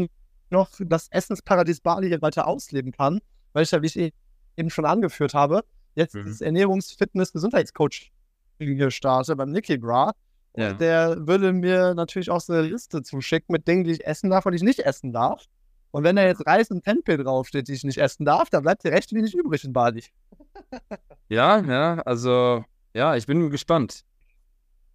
noch 0.50 0.70
das 0.78 1.08
Essensparadies 1.10 1.80
Bali 1.80 2.08
hier 2.08 2.22
weiter 2.22 2.46
ausleben 2.46 2.92
kann, 2.92 3.20
weil 3.52 3.62
ich 3.64 3.70
ja, 3.70 3.82
wie 3.82 3.86
ich 3.86 3.98
eh- 3.98 4.12
eben 4.56 4.70
schon 4.70 4.84
angeführt 4.84 5.34
habe, 5.34 5.64
jetzt 5.94 6.14
Mhm. 6.14 6.24
das 6.26 6.40
Ernährungs-, 6.40 6.96
Fitness-, 6.96 7.32
Gesundheitscoach 7.32 8.10
hier 8.58 8.90
starte 8.90 9.36
beim 9.36 9.50
Nicky 9.52 9.78
Bra. 9.78 10.12
Ja. 10.56 10.72
der 10.72 11.16
würde 11.28 11.52
mir 11.52 11.94
natürlich 11.94 12.30
auch 12.30 12.40
so 12.40 12.52
eine 12.52 12.62
Liste 12.62 13.02
zuschicken 13.02 13.52
mit 13.52 13.68
Dingen, 13.68 13.84
die 13.84 13.92
ich 13.92 14.04
essen 14.04 14.28
darf 14.30 14.44
und 14.44 14.52
die 14.52 14.56
ich 14.56 14.62
nicht 14.64 14.80
essen 14.80 15.12
darf. 15.12 15.44
Und 15.92 16.02
wenn 16.02 16.16
da 16.16 16.24
jetzt 16.24 16.44
Reis 16.46 16.68
und 16.72 16.82
Tempeh 16.84 17.16
draufsteht, 17.16 17.68
die 17.68 17.74
ich 17.74 17.84
nicht 17.84 17.98
essen 17.98 18.24
darf, 18.24 18.50
dann 18.50 18.62
bleibt 18.64 18.82
hier 18.82 18.90
recht 18.90 19.12
wenig 19.14 19.34
übrig 19.34 19.62
in 19.64 19.72
Bali. 19.72 20.02
Ja, 21.28 21.58
ja, 21.60 22.00
also, 22.06 22.64
ja, 22.94 23.14
ich 23.14 23.26
bin 23.26 23.50
gespannt. 23.50 24.02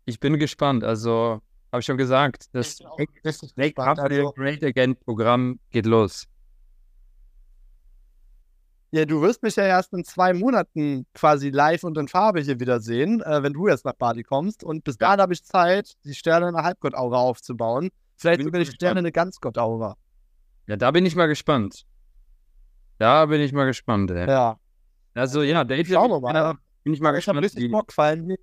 Ich 0.06 0.20
bin 0.20 0.38
gespannt. 0.40 0.84
Also, 0.84 1.42
habe 1.74 1.80
ich 1.82 1.86
schon 1.86 1.98
gesagt, 1.98 2.46
das 2.54 2.80
richtig 2.98 3.24
gespannt. 3.56 4.00
Up 4.00 4.06
Also- 4.06 4.32
Great 4.34 4.64
Again 4.64 4.96
Programm 4.96 5.60
geht 5.72 5.86
los. 5.88 6.26
Ja, 8.92 9.06
du 9.06 9.22
wirst 9.24 9.42
mich 9.42 9.56
ja 9.56 9.64
erst 9.66 9.92
in 9.94 10.04
zwei 10.06 10.34
Monaten 10.34 11.08
quasi 11.16 11.50
live 11.50 11.84
und 11.84 11.98
in 11.98 12.08
Farbe 12.08 12.42
hier 12.42 12.60
wiedersehen, 12.60 13.22
äh, 13.24 13.42
wenn 13.42 13.54
du 13.54 13.68
jetzt 13.68 13.86
nach 13.86 13.96
Bali 13.96 14.22
kommst. 14.22 14.64
Und 14.64 14.84
bis 14.84 14.98
dahin 15.00 15.20
habe 15.20 15.34
ich 15.34 15.44
Zeit, 15.44 15.94
die 16.06 16.14
Sterne 16.14 16.48
in 16.50 16.56
einer 16.56 16.64
Halbgottaura 16.64 17.18
aufzubauen. 17.18 17.90
Vielleicht 18.18 18.38
Bin 18.38 18.46
sogar 18.46 18.62
die. 18.62 18.68
Sterne 18.68 19.00
in 19.00 19.06
eine 19.06 19.12
Ganzgottaura. 19.12 19.98
Ja, 20.68 20.76
da 20.78 20.92
bin 20.92 21.08
ich 21.08 21.16
mal 21.16 21.26
gespannt. 21.26 21.86
Da 23.00 23.26
bin 23.26 23.42
ich 23.42 23.52
mal 23.52 23.66
gespannt, 23.66 24.12
ey. 24.12 24.30
Ja. 24.30 24.60
Also, 25.16 25.42
ja, 25.42 25.64
Dave, 25.64 25.86
Schauen 25.92 26.12
wir 26.12 26.20
mal. 26.22 26.36
ja, 26.36 26.54
bin 26.84 26.94
ich 26.94 27.00
mal 27.02 27.18
ich 27.18 27.28
habe 27.28 27.40
gespannt. 27.42 27.44
richtig 27.46 27.64
wie- 27.64 27.70
Bock, 27.70 27.92
vor 27.92 28.04
allem. 28.04 28.36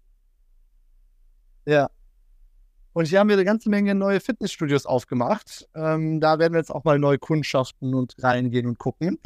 Ja. 1.64 1.88
Und 2.92 3.06
hier 3.06 3.20
haben 3.20 3.28
wir 3.28 3.36
eine 3.36 3.44
ganze 3.44 3.70
Menge 3.70 3.94
neue 3.94 4.18
Fitnessstudios 4.20 4.84
aufgemacht. 4.84 5.68
Ähm, 5.74 6.20
da 6.20 6.38
werden 6.38 6.54
wir 6.54 6.58
jetzt 6.58 6.70
auch 6.72 6.82
mal 6.84 6.98
neue 6.98 7.18
Kundschaften 7.18 7.94
und 7.94 8.14
reingehen 8.20 8.66
und 8.66 8.78
gucken. 8.78 9.18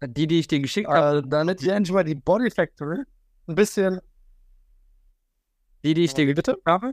Die, 0.00 0.28
die 0.28 0.38
ich 0.38 0.46
dir 0.46 0.60
geschickt 0.60 0.88
habe, 0.88 1.18
Äh, 1.18 1.22
damit 1.28 1.60
hier 1.60 1.74
endlich 1.74 1.92
mal 1.92 2.04
die 2.04 2.14
Body 2.14 2.50
Factory 2.50 3.02
ein 3.48 3.54
bisschen. 3.56 4.00
die, 5.84 5.94
die 5.94 6.04
ich 6.04 6.14
dir 6.14 6.26
bitte? 6.32 6.52
geschickt 6.52 6.66
habe? 6.66 6.92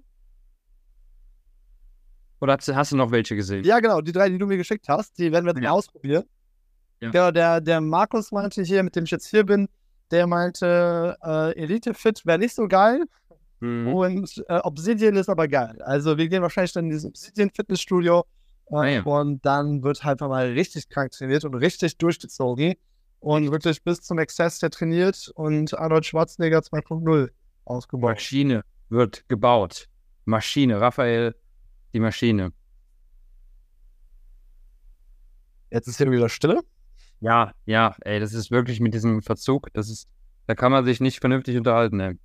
Oder 2.41 2.53
hast 2.57 2.67
du, 2.67 2.75
hast 2.75 2.91
du 2.91 2.95
noch 2.97 3.11
welche 3.11 3.35
gesehen? 3.35 3.63
Ja, 3.63 3.79
genau, 3.79 4.01
die 4.01 4.11
drei, 4.11 4.29
die 4.29 4.37
du 4.37 4.45
mir 4.45 4.57
geschickt 4.57 4.87
hast, 4.89 5.17
die 5.17 5.31
werden 5.31 5.45
wir 5.45 5.53
jetzt 5.53 5.63
Ja. 5.63 5.69
mal 5.69 5.75
ausprobieren. 5.77 6.23
Ja. 7.01 7.11
Genau, 7.11 7.31
der, 7.31 7.61
der 7.61 7.81
Markus 7.81 8.31
meinte 8.31 8.61
hier, 8.63 8.83
mit 8.83 8.95
dem 8.95 9.03
ich 9.05 9.11
jetzt 9.11 9.27
hier 9.27 9.45
bin, 9.45 9.67
der 10.11 10.27
meinte, 10.27 11.15
äh, 11.23 11.55
Elite 11.57 11.93
Fit 11.93 12.25
wäre 12.25 12.39
nicht 12.39 12.55
so 12.55 12.67
geil 12.67 13.03
Mhm. 13.61 13.87
und 13.87 14.43
äh, 14.49 14.59
Obsidian 14.63 15.15
ist 15.15 15.29
aber 15.29 15.47
geil. 15.47 15.81
Also 15.81 16.17
wir 16.17 16.27
gehen 16.27 16.41
wahrscheinlich 16.41 16.73
dann 16.73 16.85
in 16.85 16.89
dieses 16.91 17.05
Obsidian 17.05 17.49
Fitnessstudio 17.49 18.25
äh, 18.71 18.75
Ah, 18.75 18.85
ja. 18.85 19.01
und 19.03 19.45
dann 19.45 19.83
wird 19.83 20.03
halt 20.03 20.19
mal 20.21 20.47
richtig 20.51 20.89
krank 20.89 21.11
trainiert 21.11 21.45
und 21.45 21.55
richtig 21.55 21.97
durchgezogen 21.97 22.73
und 23.19 23.51
wirklich 23.51 23.81
bis 23.83 24.01
zum 24.01 24.19
Exzess 24.19 24.59
der 24.59 24.69
trainiert 24.71 25.31
und 25.35 25.77
Arnold 25.77 26.05
Schwarzenegger 26.05 26.59
2.0 26.59 27.29
ausgebaut. 27.65 28.11
Maschine 28.11 28.63
wird 28.89 29.27
gebaut. 29.29 29.87
Maschine, 30.25 30.81
Raphael, 30.81 31.35
die 31.93 31.99
Maschine. 31.99 32.51
Jetzt 35.71 35.87
ist 35.87 35.97
hier 35.97 36.11
wieder 36.11 36.29
Stille. 36.29 36.61
Ja, 37.19 37.51
ja, 37.65 37.95
ey, 38.01 38.19
das 38.19 38.33
ist 38.33 38.51
wirklich 38.51 38.79
mit 38.79 38.93
diesem 38.93 39.21
Verzug, 39.21 39.71
das 39.73 39.89
ist, 39.89 40.07
da 40.47 40.55
kann 40.55 40.71
man 40.71 40.85
sich 40.85 40.99
nicht 40.99 41.19
vernünftig 41.19 41.57
unterhalten, 41.57 41.99
ey. 41.99 42.17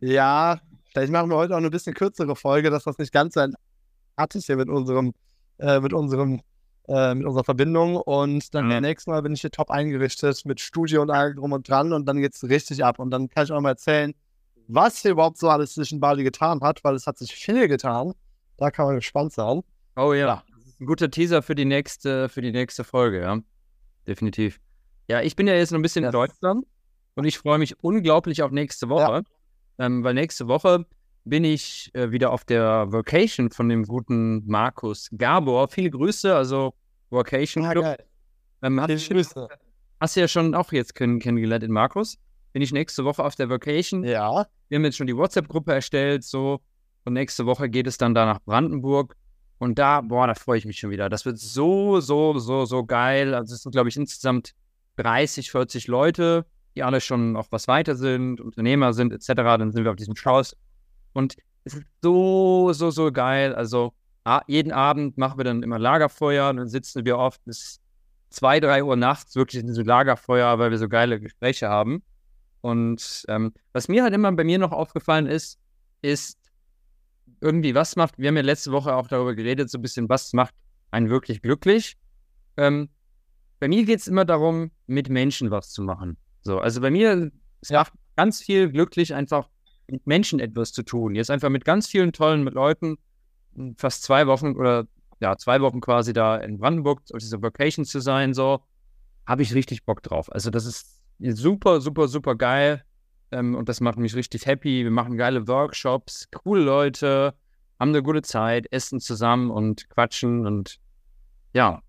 Ja, 0.00 0.60
vielleicht 0.92 1.12
machen 1.12 1.30
wir 1.30 1.36
heute 1.36 1.54
auch 1.54 1.58
eine 1.58 1.70
bisschen 1.70 1.94
kürzere 1.94 2.36
Folge, 2.36 2.70
dass 2.70 2.84
das 2.84 2.98
nicht 2.98 3.12
ganz 3.12 3.34
so 3.34 3.40
ein 3.40 3.54
artig 4.16 4.46
hier 4.46 4.56
mit 4.56 4.68
unserem, 4.68 5.12
äh, 5.58 5.80
mit 5.80 5.92
unserem, 5.92 6.40
äh, 6.88 7.14
mit 7.14 7.26
unserer 7.26 7.44
Verbindung. 7.44 7.96
Und 7.96 8.54
dann 8.54 8.68
Ja. 8.70 8.76
beim 8.76 8.82
nächsten 8.82 9.10
Mal 9.10 9.22
bin 9.22 9.32
ich 9.32 9.40
hier 9.40 9.50
top 9.50 9.70
eingerichtet 9.70 10.44
mit 10.44 10.60
Studio 10.60 11.02
und 11.02 11.10
allem 11.10 11.36
drum 11.36 11.52
und 11.52 11.68
dran 11.68 11.92
und 11.92 12.06
dann 12.06 12.18
geht's 12.20 12.42
richtig 12.44 12.84
ab. 12.84 12.98
Und 12.98 13.10
dann 13.10 13.28
kann 13.28 13.44
ich 13.44 13.52
auch 13.52 13.60
mal 13.60 13.70
erzählen, 13.70 14.14
was 14.68 15.00
hier 15.02 15.12
überhaupt 15.12 15.38
so 15.38 15.48
alles 15.48 15.74
zwischen 15.74 15.98
Bali 16.00 16.22
getan 16.24 16.60
hat, 16.60 16.84
weil 16.84 16.94
es 16.94 17.06
hat 17.06 17.18
sich 17.18 17.34
viel 17.34 17.68
getan. 17.68 18.12
Da 18.56 18.70
kann 18.70 18.86
man 18.86 18.96
gespannt 18.96 19.32
sein. 19.32 19.62
Oh 19.96 20.12
ja. 20.12 20.26
Ja. 20.26 20.42
Das 20.56 20.66
ist 20.66 20.80
ein 20.80 20.86
guter 20.86 21.10
Teaser 21.10 21.42
für 21.42 21.54
die 21.54 21.64
nächste, 21.64 22.28
für 22.28 22.42
die 22.42 22.52
nächste 22.52 22.84
Folge, 22.84 23.20
ja. 23.20 23.38
Definitiv. 24.06 24.58
Ja, 25.08 25.22
ich 25.22 25.36
bin 25.36 25.46
ja 25.46 25.54
jetzt 25.54 25.70
noch 25.70 25.78
ein 25.78 25.82
bisschen 25.82 26.02
Ja. 26.02 26.10
in 26.10 26.12
Deutschland 26.12 26.66
und 27.14 27.24
ich 27.24 27.38
freue 27.38 27.58
mich 27.58 27.82
unglaublich 27.82 28.42
auf 28.42 28.50
nächste 28.50 28.88
Woche, 28.88 29.22
ähm, 29.78 30.02
weil 30.04 30.14
nächste 30.14 30.48
Woche 30.48 30.86
bin 31.24 31.44
ich 31.44 31.90
äh, 31.94 32.10
wieder 32.10 32.32
auf 32.32 32.44
der 32.44 32.86
Vocation 32.90 33.50
von 33.50 33.68
dem 33.68 33.84
guten 33.84 34.46
Markus 34.46 35.08
Gabor. 35.16 35.68
Viele 35.68 35.90
Grüße, 35.90 36.34
also 36.34 36.74
Vocation 37.10 37.64
Ja, 37.64 37.72
Club. 37.72 37.84
geil. 37.84 38.04
Ähm, 38.62 38.80
Viele 38.86 38.94
hast, 38.98 39.08
Grüße. 39.10 39.48
hast 40.00 40.16
du 40.16 40.20
ja 40.20 40.28
schon 40.28 40.54
auch 40.54 40.72
jetzt 40.72 40.94
kenn 40.94 41.18
kennengelernt 41.18 41.64
in 41.64 41.70
Markus. 41.72 42.18
Bin 42.52 42.62
ich 42.62 42.72
nächste 42.72 43.04
Woche 43.04 43.22
auf 43.22 43.34
der 43.36 43.50
Vocation. 43.50 44.04
Ja. 44.04 44.46
Wir 44.68 44.76
haben 44.76 44.84
jetzt 44.84 44.96
schon 44.96 45.06
die 45.06 45.16
WhatsApp-Gruppe 45.16 45.72
erstellt, 45.74 46.24
so. 46.24 46.60
Und 47.04 47.12
nächste 47.12 47.46
Woche 47.46 47.68
geht 47.68 47.86
es 47.86 47.98
dann 47.98 48.14
da 48.14 48.24
nach 48.26 48.40
Brandenburg. 48.40 49.14
Und 49.58 49.78
da, 49.78 50.00
boah, 50.00 50.26
da 50.26 50.34
freue 50.34 50.58
ich 50.58 50.64
mich 50.66 50.78
schon 50.78 50.90
wieder. 50.90 51.08
Das 51.08 51.24
wird 51.24 51.38
so, 51.38 52.00
so, 52.00 52.38
so, 52.38 52.64
so 52.64 52.84
geil. 52.84 53.34
Also 53.34 53.54
es 53.54 53.62
sind, 53.62 53.72
glaube 53.72 53.88
ich, 53.88 53.96
insgesamt 53.96 54.54
30, 54.96 55.50
40 55.50 55.86
Leute, 55.88 56.46
die 56.78 56.84
alle 56.84 57.00
schon 57.00 57.36
auch 57.36 57.48
was 57.50 57.66
weiter 57.66 57.96
sind, 57.96 58.40
Unternehmer 58.40 58.92
sind, 58.92 59.12
etc. 59.12 59.26
Dann 59.34 59.72
sind 59.72 59.82
wir 59.82 59.90
auf 59.90 59.96
diesem 59.96 60.14
Strauß. 60.14 60.56
Und 61.12 61.36
es 61.64 61.74
ist 61.74 61.84
so, 62.02 62.72
so, 62.72 62.90
so 62.90 63.10
geil. 63.10 63.52
Also 63.54 63.92
jeden 64.46 64.72
Abend 64.72 65.18
machen 65.18 65.38
wir 65.38 65.44
dann 65.44 65.62
immer 65.62 65.78
Lagerfeuer 65.78 66.50
und 66.50 66.58
dann 66.58 66.68
sitzen 66.68 67.04
wir 67.04 67.18
oft 67.18 67.44
bis 67.44 67.80
zwei, 68.30 68.60
drei 68.60 68.84
Uhr 68.84 68.94
nachts 68.94 69.34
wirklich 69.34 69.60
in 69.60 69.66
diesem 69.66 69.86
Lagerfeuer, 69.86 70.58
weil 70.58 70.70
wir 70.70 70.78
so 70.78 70.88
geile 70.88 71.18
Gespräche 71.18 71.68
haben. 71.68 72.02
Und 72.60 73.24
ähm, 73.28 73.52
was 73.72 73.88
mir 73.88 74.04
halt 74.04 74.14
immer 74.14 74.30
bei 74.32 74.44
mir 74.44 74.58
noch 74.58 74.72
aufgefallen 74.72 75.26
ist, 75.26 75.58
ist 76.02 76.38
irgendwie, 77.40 77.74
was 77.74 77.96
macht, 77.96 78.18
wir 78.18 78.28
haben 78.28 78.36
ja 78.36 78.42
letzte 78.42 78.70
Woche 78.70 78.94
auch 78.94 79.08
darüber 79.08 79.34
geredet, 79.34 79.70
so 79.70 79.78
ein 79.78 79.82
bisschen, 79.82 80.08
was 80.08 80.32
macht 80.32 80.54
einen 80.90 81.08
wirklich 81.08 81.42
glücklich. 81.42 81.96
Ähm, 82.56 82.88
bei 83.58 83.66
mir 83.66 83.84
geht 83.84 84.00
es 84.00 84.06
immer 84.06 84.24
darum, 84.24 84.70
mit 84.86 85.08
Menschen 85.08 85.50
was 85.50 85.70
zu 85.70 85.82
machen. 85.82 86.16
So, 86.42 86.58
also 86.58 86.80
bei 86.80 86.90
mir, 86.90 87.30
es 87.60 87.70
macht 87.70 87.92
ganz 88.16 88.42
viel 88.42 88.70
glücklich, 88.70 89.14
einfach 89.14 89.48
mit 89.86 90.06
Menschen 90.06 90.40
etwas 90.40 90.72
zu 90.72 90.82
tun. 90.82 91.14
Jetzt 91.14 91.30
einfach 91.30 91.48
mit 91.48 91.64
ganz 91.64 91.86
vielen 91.86 92.12
tollen 92.12 92.44
Leuten, 92.44 92.98
fast 93.76 94.02
zwei 94.02 94.26
Wochen 94.26 94.54
oder 94.54 94.86
ja, 95.20 95.36
zwei 95.36 95.60
Wochen 95.60 95.80
quasi 95.80 96.12
da 96.12 96.36
in 96.36 96.58
Brandenburg 96.58 97.02
auf 97.12 97.18
dieser 97.18 97.42
Vacation 97.42 97.84
zu 97.84 98.00
sein, 98.00 98.34
so, 98.34 98.62
habe 99.26 99.42
ich 99.42 99.54
richtig 99.54 99.84
Bock 99.84 100.02
drauf. 100.02 100.32
Also 100.32 100.50
das 100.50 100.64
ist 100.64 101.00
super, 101.18 101.80
super, 101.80 102.08
super 102.08 102.36
geil. 102.36 102.84
Ähm, 103.30 103.54
und 103.54 103.68
das 103.68 103.80
macht 103.80 103.98
mich 103.98 104.14
richtig 104.14 104.46
happy. 104.46 104.84
Wir 104.84 104.90
machen 104.90 105.16
geile 105.16 105.46
Workshops, 105.48 106.28
coole 106.30 106.62
Leute, 106.62 107.34
haben 107.78 107.90
eine 107.90 108.02
gute 108.02 108.22
Zeit, 108.22 108.66
essen 108.72 109.00
zusammen 109.00 109.50
und 109.50 109.88
quatschen 109.90 110.46
und 110.46 110.80
ja, 111.52 111.82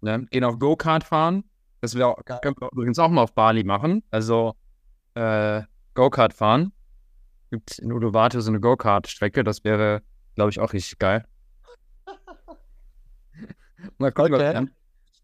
ne, 0.00 0.26
gehen 0.30 0.44
auf 0.44 0.58
Go-Kart 0.58 1.04
fahren. 1.04 1.44
Das 1.80 1.94
wir 1.94 2.14
können 2.42 2.56
wir 2.58 2.68
übrigens 2.72 2.98
auch 2.98 3.08
mal 3.08 3.22
auf 3.22 3.34
Bali 3.34 3.64
machen. 3.64 4.02
Also 4.10 4.54
äh, 5.14 5.62
Go-Kart 5.94 6.34
fahren. 6.34 6.72
Gibt 7.50 7.78
in 7.78 7.92
Uluwatu 7.92 8.40
so 8.40 8.50
eine 8.50 8.60
Go-Kart-Strecke. 8.60 9.42
Das 9.44 9.64
wäre, 9.64 10.02
glaube 10.34 10.50
ich, 10.50 10.60
auch 10.60 10.72
richtig 10.72 10.98
geil. 10.98 11.24
mal 13.98 14.12
gucken, 14.12 14.34
Okay. 14.34 14.52
dann 14.52 14.70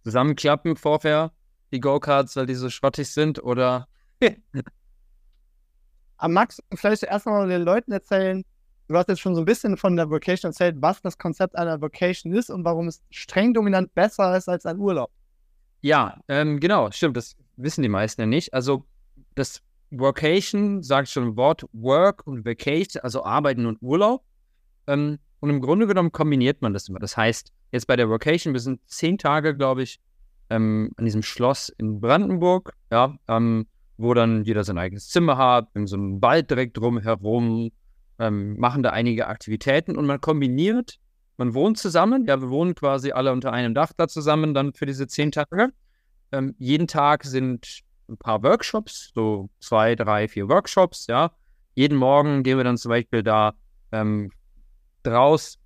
zusammenklappen 0.03 0.77
vorher, 0.77 1.33
die 1.73 1.81
Go-Karts, 1.81 2.37
weil 2.37 2.47
die 2.47 2.55
so 2.55 2.71
schrottig 2.71 3.13
sind 3.13 3.43
oder 3.43 3.89
Aber 6.19 6.33
Max, 6.33 6.63
vielleicht 6.75 7.03
erst 7.03 7.27
mal 7.27 7.47
den 7.49 7.63
Leuten 7.63 7.93
erzählen, 7.93 8.43
du 8.89 8.97
hast 8.97 9.09
jetzt 9.09 9.21
schon 9.21 9.35
so 9.35 9.43
ein 9.43 9.45
bisschen 9.45 9.77
von 9.77 9.97
der 9.97 10.09
Vocation 10.11 10.51
erzählt, 10.51 10.77
was 10.81 11.03
das 11.03 11.19
Konzept 11.19 11.57
einer 11.57 11.81
Vocation 11.81 12.33
ist 12.33 12.51
und 12.51 12.65
warum 12.65 12.89
es 12.89 13.03
streng 13.11 13.53
dominant 13.53 13.95
besser 13.95 14.37
ist 14.37 14.49
als 14.49 14.65
ein 14.67 14.79
Urlaub. 14.79 15.11
Ja, 15.87 16.19
ähm, 16.27 16.59
genau, 16.59 16.91
stimmt, 16.91 17.17
das 17.17 17.37
wissen 17.57 17.83
die 17.83 17.89
meisten 17.89 18.21
ja 18.21 18.27
nicht. 18.27 18.53
Also 18.53 18.85
das 19.37 19.63
Workation 19.93 20.83
sagt 20.83 21.09
schon 21.09 21.23
im 21.23 21.37
Wort 21.37 21.65
Work 21.73 22.27
und 22.27 22.45
Vacation, 22.45 23.05
also 23.05 23.23
Arbeiten 23.23 23.67
und 23.67 23.81
Urlaub. 23.81 24.25
Ähm, 24.89 25.21
und 25.39 25.51
im 25.51 25.61
Grunde 25.61 25.87
genommen 25.87 26.11
kombiniert 26.11 26.61
man 26.61 26.73
das 26.73 26.89
immer. 26.89 26.99
Das 26.99 27.17
heißt, 27.17 27.53
jetzt 27.71 27.87
bei 27.87 27.95
der 27.95 28.09
Workation, 28.09 28.53
wir 28.53 28.59
sind 28.59 28.81
zehn 28.89 29.17
Tage, 29.17 29.57
glaube 29.57 29.85
ich, 29.85 30.01
ähm, 30.51 30.91
an 30.97 31.05
diesem 31.05 31.23
Schloss 31.23 31.69
in 31.69 32.01
Brandenburg, 32.01 32.73
ja, 32.91 33.15
ähm, 33.29 33.69
wo 33.97 34.13
dann 34.13 34.43
jeder 34.43 34.65
sein 34.65 34.79
eigenes 34.79 35.09
Zimmer 35.09 35.37
hat, 35.39 35.69
in 35.75 35.87
so 35.87 35.95
einem 35.95 36.21
Wald 36.21 36.51
direkt 36.51 36.77
drumherum, 36.77 37.71
ähm, 38.19 38.59
machen 38.59 38.83
da 38.83 38.91
einige 38.91 39.29
Aktivitäten 39.29 39.97
und 39.97 40.07
man 40.07 40.21
kombiniert 40.21 40.99
man 41.37 41.55
wohnt 41.55 41.79
zusammen, 41.79 42.25
ja, 42.27 42.41
wir 42.41 42.51
wohnen 42.51 42.75
quasi 42.75 43.13
alle 43.13 43.33
unter 43.33 43.53
einem 43.53 43.75
Dach 43.75 43.93
da 43.97 44.09
zusammen 44.09 44.55
dann 44.55 44.73
für 44.73 44.87
diese 44.87 45.07
zehn 45.07 45.33
Tage. 45.33 45.71
Ähm, 46.33 46.55
jeden 46.59 46.87
Tag 46.87 47.25
sind 47.25 47.81
ein 48.09 48.17
paar 48.17 48.43
Workshops, 48.43 49.13
so 49.15 49.51
zwei, 49.61 49.95
drei, 49.95 50.29
vier 50.29 50.49
Workshops, 50.49 51.07
ja. 51.07 51.33
Jeden 51.75 51.99
Morgen 51.99 52.43
gehen 52.43 52.57
wir 52.57 52.65
dann 52.65 52.79
zum 52.79 52.89
Beispiel 52.91 53.23
da 53.23 53.55
ähm, 53.93 54.31
draus, 55.03 55.59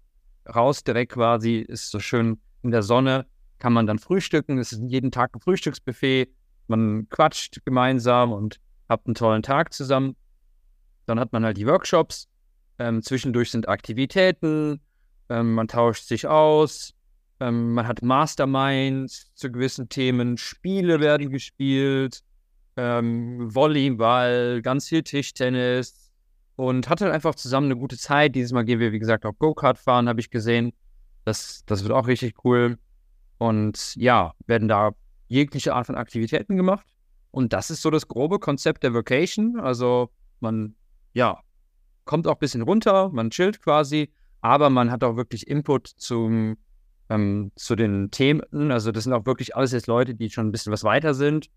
raus 0.55 0.83
direkt 0.83 1.13
quasi, 1.13 1.59
ist 1.59 1.91
so 1.91 2.01
schön 2.01 2.41
in 2.63 2.71
der 2.73 2.83
Sonne, 2.83 3.27
kann 3.59 3.73
man 3.73 3.87
dann 3.87 3.99
frühstücken. 3.99 4.59
Es 4.59 4.73
ist 4.73 4.83
jeden 4.89 5.13
Tag 5.13 5.35
ein 5.35 5.41
Frühstücksbuffet. 5.41 6.29
Man 6.67 7.09
quatscht 7.09 7.65
gemeinsam 7.65 8.33
und 8.33 8.59
hat 8.89 9.07
einen 9.07 9.15
tollen 9.15 9.43
Tag 9.43 9.73
zusammen. 9.73 10.17
Dann 11.07 11.21
hat 11.21 11.33
man 11.33 11.45
halt 11.45 11.57
die 11.57 11.67
Workshops. 11.67 12.29
Ähm, 12.79 13.03
zwischendurch 13.03 13.51
sind 13.51 13.69
Aktivitäten, 13.69 14.81
ähm, 15.31 15.55
man 15.55 15.69
tauscht 15.69 16.05
sich 16.05 16.27
aus, 16.27 16.93
ähm, 17.41 17.73
man 17.73 17.87
hat 17.87 18.03
Masterminds 18.03 19.33
zu 19.35 19.51
gewissen 19.51 19.89
Themen, 19.89 20.37
Spiele 20.37 21.01
werden 21.01 21.31
gespielt, 21.31 22.21
ähm, 22.77 23.55
Volleyball, 23.55 24.61
ganz 24.63 24.89
viel 24.89 25.03
Tischtennis 25.03 26.11
und 26.57 26.89
hat 26.89 27.01
halt 27.01 27.13
einfach 27.13 27.35
zusammen 27.35 27.67
eine 27.67 27.77
gute 27.77 27.97
Zeit. 27.97 28.35
Dieses 28.35 28.53
Mal 28.53 28.65
gehen 28.65 28.81
wir, 28.81 28.93
wie 28.93 28.99
gesagt, 28.99 29.25
auch 29.25 29.33
Go-Kart 29.39 29.79
fahren, 29.79 30.09
habe 30.09 30.21
ich 30.21 30.31
gesehen. 30.31 30.73
Das, 31.25 31.63
das 31.65 31.83
wird 31.83 31.93
auch 31.93 32.07
richtig 32.07 32.45
cool. 32.45 32.77
Und 33.39 33.97
ja, 33.97 34.35
werden 34.47 34.69
da 34.69 34.91
jegliche 35.29 35.75
Art 35.75 35.87
von 35.87 35.95
Aktivitäten 35.95 36.57
gemacht. 36.57 36.87
Und 37.31 37.53
das 37.53 37.71
ist 37.71 37.83
so 37.83 37.91
das 37.91 38.09
grobe 38.09 38.39
Konzept 38.39 38.83
der 38.83 38.93
Vacation. 38.93 39.59
Also 39.61 40.11
man, 40.41 40.75
ja, 41.15 41.39
kommt 42.05 42.27
auch 42.27 42.35
ein 42.35 42.41
bisschen 42.41 42.63
runter, 42.63 43.09
man 43.11 43.31
chillt 43.31 43.63
quasi, 43.63 44.11
aber 44.41 44.71
man 44.71 44.91
hat 44.91 45.05
auch 45.05 45.17
wirklich 45.17 45.47
Input 45.47 45.87
zum, 45.89 46.57
ähm, 47.09 47.53
zu 47.57 47.77
den 47.77 48.11
Themen. 48.11 48.71
Also 48.71 48.93
das 48.93 49.05
sind 49.05 49.13
auch 49.13 49.27
wirklich 49.27 49.57
alles 49.57 49.73
jetzt 49.73 49.87
Leute, 49.87 50.15
die 50.15 50.31
schon 50.31 50.49
ein 50.49 50.53
bisschen 50.53 50.73
was 50.73 50.85
weiter 50.85 51.15
sind, 51.15 51.51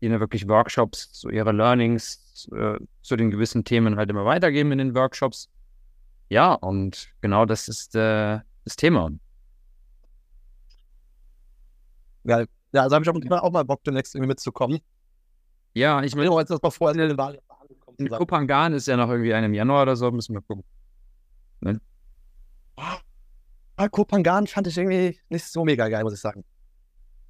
die 0.00 0.08
dann 0.08 0.20
wirklich 0.20 0.48
Workshops, 0.48 1.08
so 1.12 1.28
ihre 1.28 1.52
Learnings 1.52 2.48
äh, 2.52 2.78
zu 3.02 3.16
den 3.16 3.30
gewissen 3.30 3.64
Themen 3.64 3.96
halt 3.96 4.10
immer 4.10 4.24
weitergeben 4.24 4.72
in 4.72 4.78
den 4.78 4.94
Workshops. 4.94 5.48
Ja, 6.28 6.54
und 6.54 7.08
genau 7.20 7.44
das 7.44 7.68
ist 7.68 7.94
äh, 7.94 8.40
das 8.64 8.76
Thema. 8.76 9.10
Geil. 12.24 12.46
Ja, 12.72 12.82
also 12.82 12.96
habe 12.96 13.04
ich 13.04 13.10
auch, 13.10 13.28
mal- 13.28 13.40
auch 13.40 13.50
mal 13.50 13.64
Bock, 13.64 13.84
demnächst 13.84 14.14
irgendwie 14.14 14.28
mitzukommen. 14.28 14.78
Ja, 15.74 16.02
ich 16.02 16.14
meine, 16.14 16.30
auch 16.30 16.38
jetzt 16.38 16.50
erstmal 16.50 16.70
vorher 16.72 17.00
in 17.00 17.08
den 17.08 17.18
Wahl 17.18 17.38
in. 17.98 18.08
Kopangan 18.08 18.72
ist 18.72 18.86
ja 18.86 18.96
noch 18.96 19.10
irgendwie 19.10 19.34
ein 19.34 19.44
im 19.44 19.54
Januar 19.54 19.82
oder 19.82 19.96
so, 19.96 20.10
müssen 20.10 20.34
wir 20.34 20.42
gucken. 20.42 20.64
Ah, 22.76 23.88
Kopangan 23.88 24.46
fand 24.46 24.66
ich 24.66 24.78
irgendwie 24.78 25.18
nicht 25.28 25.44
so 25.44 25.64
mega 25.64 25.88
geil, 25.88 26.04
muss 26.04 26.14
ich 26.14 26.20
sagen. 26.20 26.44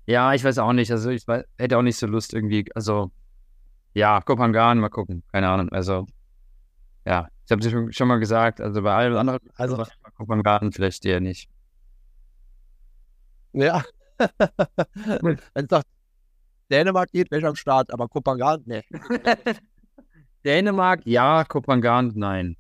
Ja, 0.07 0.35
ich 0.35 0.43
weiß 0.45 0.59
auch 0.59 0.73
nicht. 0.73 0.91
Also 0.91 1.11
ich 1.11 1.27
weiß, 1.27 1.45
hätte 1.59 1.79
auch 1.79 1.83
nicht 1.83 1.97
so 1.97 2.07
Lust 2.07 2.35
irgendwie. 2.35 2.67
Also 2.75 3.11
ja, 3.95 4.21
Kopangan, 4.21 4.79
mal 4.79 4.89
gucken. 4.89 5.23
Keine 5.33 5.49
Ahnung. 5.49 5.69
Also 5.71 6.07
ja, 7.07 7.29
ich 7.45 7.51
habe 7.51 7.67
es 7.67 7.97
schon, 7.97 8.09
mal 8.09 8.19
gesagt. 8.19 8.61
Also 8.61 8.83
bei 8.83 8.95
allen 8.95 9.17
anderen 9.17 9.41
Also, 9.57 9.85
Kopangan 10.17 10.73
vielleicht 10.73 11.05
eher 11.05 11.21
nicht. 11.21 11.49
ja. 13.53 13.83
Wenn 15.21 15.39
es 15.55 15.71
nach 15.71 15.83
Dänemark 16.71 17.11
geht, 17.11 17.31
wäre 17.31 17.41
ich 17.41 17.47
am 17.47 17.57
Start, 17.57 17.93
aber 17.93 18.09
Kopangan, 18.09 18.63
nee. 18.67 18.83
Dänemark, 20.45 21.01
ja, 21.05 21.45
Kopangan, 21.45 22.13
nein. 22.15 22.57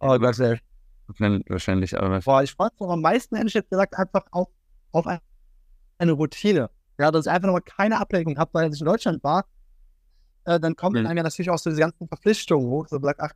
Oh 0.00 0.18
Gott, 0.18 0.38
ey. 0.38 0.58
Wahrscheinlich- 1.06 1.44
Wahrscheinlich, 1.48 1.98
aber 1.98 2.20
Boah, 2.20 2.42
ich 2.42 2.52
freue 2.52 2.68
mich 2.78 2.88
am 2.88 3.00
meisten, 3.00 3.34
ehrlich 3.36 3.54
gesagt, 3.54 3.96
einfach 3.98 4.24
auf, 4.30 4.48
auf 4.92 5.06
ein- 5.06 5.20
eine 5.98 6.12
Routine. 6.12 6.70
Ja, 6.98 7.10
dass 7.10 7.26
ich 7.26 7.32
einfach 7.32 7.46
nochmal 7.46 7.62
keine 7.62 7.98
Ablenkung 7.98 8.36
habe, 8.38 8.50
weil 8.54 8.64
als 8.64 8.74
ich 8.76 8.80
in 8.80 8.86
Deutschland 8.86 9.22
war, 9.24 9.46
äh, 10.44 10.58
dann 10.60 10.76
kommen 10.76 11.00
Mhm. 11.00 11.06
einem 11.06 11.16
ja 11.18 11.22
natürlich 11.22 11.50
auch 11.50 11.58
so 11.58 11.70
diese 11.70 11.80
ganzen 11.80 12.08
Verpflichtungen 12.08 12.66
hoch. 12.68 12.88
So 12.88 12.98
sagt, 13.00 13.20
ach, 13.20 13.32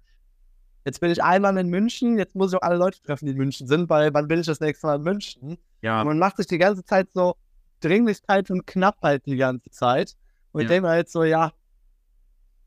jetzt 0.85 1.01
bin 1.01 1.11
ich 1.11 1.23
einmal 1.23 1.57
in 1.59 1.69
München, 1.69 2.19
jetzt 2.19 2.35
muss 2.35 2.53
ich 2.53 2.59
auch 2.59 2.63
alle 2.63 2.77
Leute 2.77 3.01
treffen, 3.03 3.27
die 3.27 3.33
in 3.33 3.39
München 3.39 3.67
sind, 3.67 3.89
weil 3.89 4.13
wann 4.13 4.29
bin 4.29 4.41
ich 4.41 4.47
das 4.47 4.61
nächste 4.61 4.87
Mal 4.87 4.97
in 4.97 5.03
München? 5.03 5.59
ja, 5.81 6.01
Und 6.01 6.09
man 6.09 6.19
macht 6.19 6.37
sich 6.37 6.47
die 6.47 6.59
ganze 6.59 6.85
Zeit 6.85 7.09
so 7.13 7.37
Dringlichkeit 7.81 8.51
und 8.51 8.67
Knappheit 8.67 9.25
die 9.27 9.37
ganze 9.37 9.71
Zeit. 9.71 10.15
Und 10.53 10.61
ich 10.61 10.65
Ja. 10.65 10.69
denke 10.75 10.89
mir 10.89 10.93
halt 10.93 11.09
so, 11.09 11.25
ja, 11.25 11.53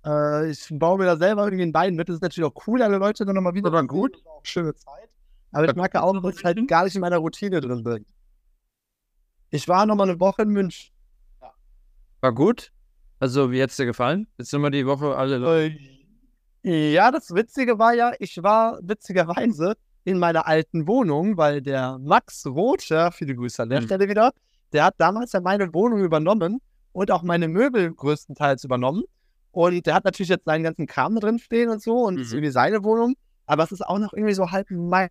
äh, 0.06 0.50
ich 0.50 0.68
baue 0.72 0.98
mir 1.00 1.06
da 1.06 1.18
selber 1.18 1.44
irgendwie 1.46 1.63
ein 1.63 1.72
Bein 1.72 1.96
mit. 1.96 2.08
Das 2.10 2.15
ist 2.18 2.22
natürlich 2.22 2.50
auch 2.50 2.68
cool, 2.68 2.82
alle 2.82 2.98
Leute 2.98 3.26
dann 3.26 3.36
nochmal 3.36 3.54
wieder. 3.54 3.68
Aber 3.68 3.78
zu 3.80 3.82
sehen. 3.84 3.88
gut. 3.88 4.24
Schöne 4.44 4.76
Zeit. 4.76 5.10
Aber 5.52 5.70
ich 5.70 5.76
merke 5.76 6.02
auch, 6.04 6.22
dass 6.22 6.38
ich 6.38 6.44
halt 6.44 6.68
gar 6.68 6.84
nicht 6.84 6.96
in 6.96 7.02
meiner 7.02 7.18
Routine 7.18 7.62
drin 7.62 7.84
bin. 7.84 8.06
Ich 9.50 9.68
war 9.68 9.86
nochmal 9.86 10.10
eine 10.10 10.20
Woche 10.20 10.41
in 10.41 10.50
München. 10.50 10.94
War 12.22 12.34
gut? 12.34 12.72
Also, 13.20 13.52
wie 13.52 13.62
hat's 13.62 13.78
dir 13.78 13.86
gefallen? 13.86 14.28
Jetzt 14.38 14.50
sind 14.50 14.62
wir 14.62 14.70
die 14.72 14.86
Woche 14.86 15.15
alle 15.15 15.38
Leute. 15.38 15.78
Äh, 16.63 16.94
Ja, 16.94 17.12
das 17.12 17.34
Witzige 17.34 17.78
war 17.80 17.94
ja, 17.94 18.12
ich 18.20 18.41
war 18.41 18.80
witzigerweise 18.82 19.76
in 20.04 20.20
meiner 20.20 20.46
alten 20.48 20.88
Wohnung, 20.88 21.38
weil 21.38 21.62
der 21.62 21.98
Max 22.00 22.46
Roth, 22.46 22.84
viele 23.13 23.36
Grüße 23.36 23.63
an 23.63 23.70
der 23.70 23.82
Mhm. 23.82 23.86
Stelle 23.86 24.10
wieder, 24.10 24.34
der 24.74 24.86
hat 24.86 24.96
damals 24.98 25.32
ja 25.32 25.41
meine 25.41 25.74
Wohnung 25.74 26.00
übernommen 26.04 26.60
und 26.91 27.12
auch 27.12 27.22
meine 27.24 27.48
Möbel 27.48 27.94
größtenteils 27.94 28.63
übernommen. 28.63 29.04
Und 29.56 29.86
der 29.86 29.94
hat 29.96 30.04
natürlich 30.04 30.28
jetzt 30.30 30.44
seinen 30.44 30.63
ganzen 30.63 30.86
Kram 30.86 31.18
drin 31.18 31.39
stehen 31.39 31.70
und 31.70 31.82
so 31.82 32.04
und 32.04 32.15
es 32.20 32.28
ist 32.28 32.34
Mhm. 32.34 32.39
irgendwie 32.39 32.52
seine 32.52 32.84
Wohnung, 32.84 33.15
aber 33.46 33.63
es 33.63 33.72
ist 33.72 33.86
auch 33.86 34.00
noch 34.00 34.12
irgendwie 34.12 34.34
so 34.34 34.52
halb 34.52 34.70
meine 34.70 35.10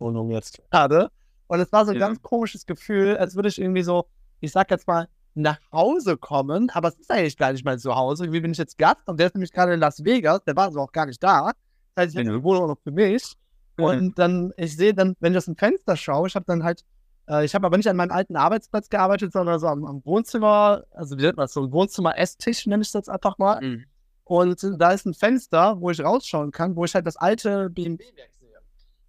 Wohnung 0.00 0.30
jetzt 0.32 0.60
gerade. 0.72 1.08
Und 1.46 1.60
es 1.60 1.70
war 1.70 1.84
so 1.84 1.92
ein 1.92 1.98
Ja. 2.00 2.08
ganz 2.08 2.20
komisches 2.20 2.66
Gefühl, 2.66 3.16
als 3.16 3.36
würde 3.36 3.48
ich 3.48 3.60
irgendwie 3.60 3.84
so, 3.84 4.06
ich 4.40 4.50
sag 4.50 4.72
jetzt 4.72 4.88
mal, 4.88 5.06
nach 5.34 5.60
Hause 5.70 6.16
kommen, 6.16 6.68
aber 6.70 6.88
es 6.88 6.96
ist 6.96 7.12
eigentlich 7.12 7.36
gar 7.36 7.52
nicht 7.52 7.64
mein 7.64 7.78
Zuhause. 7.78 8.24
Irgendwie 8.24 8.40
bin 8.40 8.50
ich 8.50 8.58
jetzt 8.58 8.76
Gast 8.76 9.06
und 9.08 9.20
der 9.20 9.28
ist 9.28 9.34
nämlich 9.36 9.52
gerade 9.52 9.74
in 9.74 9.78
Las 9.80 10.02
Vegas, 10.04 10.42
der 10.44 10.56
war 10.56 10.64
also 10.64 10.80
auch 10.80 10.90
gar 10.90 11.06
nicht 11.06 11.22
da. 11.22 11.52
Das 11.94 12.06
heißt, 12.06 12.14
ich 12.14 12.18
habe 12.18 12.28
Ja. 12.30 12.38
die 12.38 12.42
Wohnung 12.42 12.64
auch 12.64 12.68
noch 12.68 12.80
für 12.82 12.90
mich. 12.90 13.34
Und 13.78 14.18
dann, 14.18 14.52
ich 14.56 14.74
sehe 14.76 14.94
dann, 14.94 15.14
wenn 15.20 15.32
ich 15.32 15.38
aus 15.38 15.44
dem 15.44 15.56
Fenster 15.56 15.96
schaue, 15.96 16.26
ich 16.26 16.34
habe 16.34 16.46
dann 16.46 16.64
halt, 16.64 16.82
äh, 17.28 17.44
ich 17.44 17.54
habe 17.54 17.66
aber 17.66 17.76
nicht 17.76 17.88
an 17.88 17.96
meinem 17.96 18.12
alten 18.12 18.36
Arbeitsplatz 18.36 18.88
gearbeitet, 18.88 19.32
sondern 19.32 19.58
so 19.58 19.66
am, 19.68 19.84
am 19.84 20.04
Wohnzimmer, 20.04 20.84
also 20.92 21.16
wie 21.18 21.22
nennt 21.22 21.36
man 21.36 21.44
das, 21.44 21.52
so 21.52 21.62
ein 21.64 21.72
Wohnzimmer-Esstisch, 21.72 22.66
nenne 22.66 22.82
ich 22.82 22.92
das 22.92 23.08
einfach 23.08 23.38
mal. 23.38 23.60
Mhm. 23.60 23.84
Und 24.24 24.66
da 24.78 24.90
ist 24.90 25.06
ein 25.06 25.14
Fenster, 25.14 25.80
wo 25.80 25.90
ich 25.90 26.00
rausschauen 26.00 26.50
kann, 26.50 26.74
wo 26.74 26.84
ich 26.84 26.94
halt 26.94 27.06
das 27.06 27.16
alte 27.16 27.70
BMW-Werk 27.70 28.30
sehe. 28.40 28.48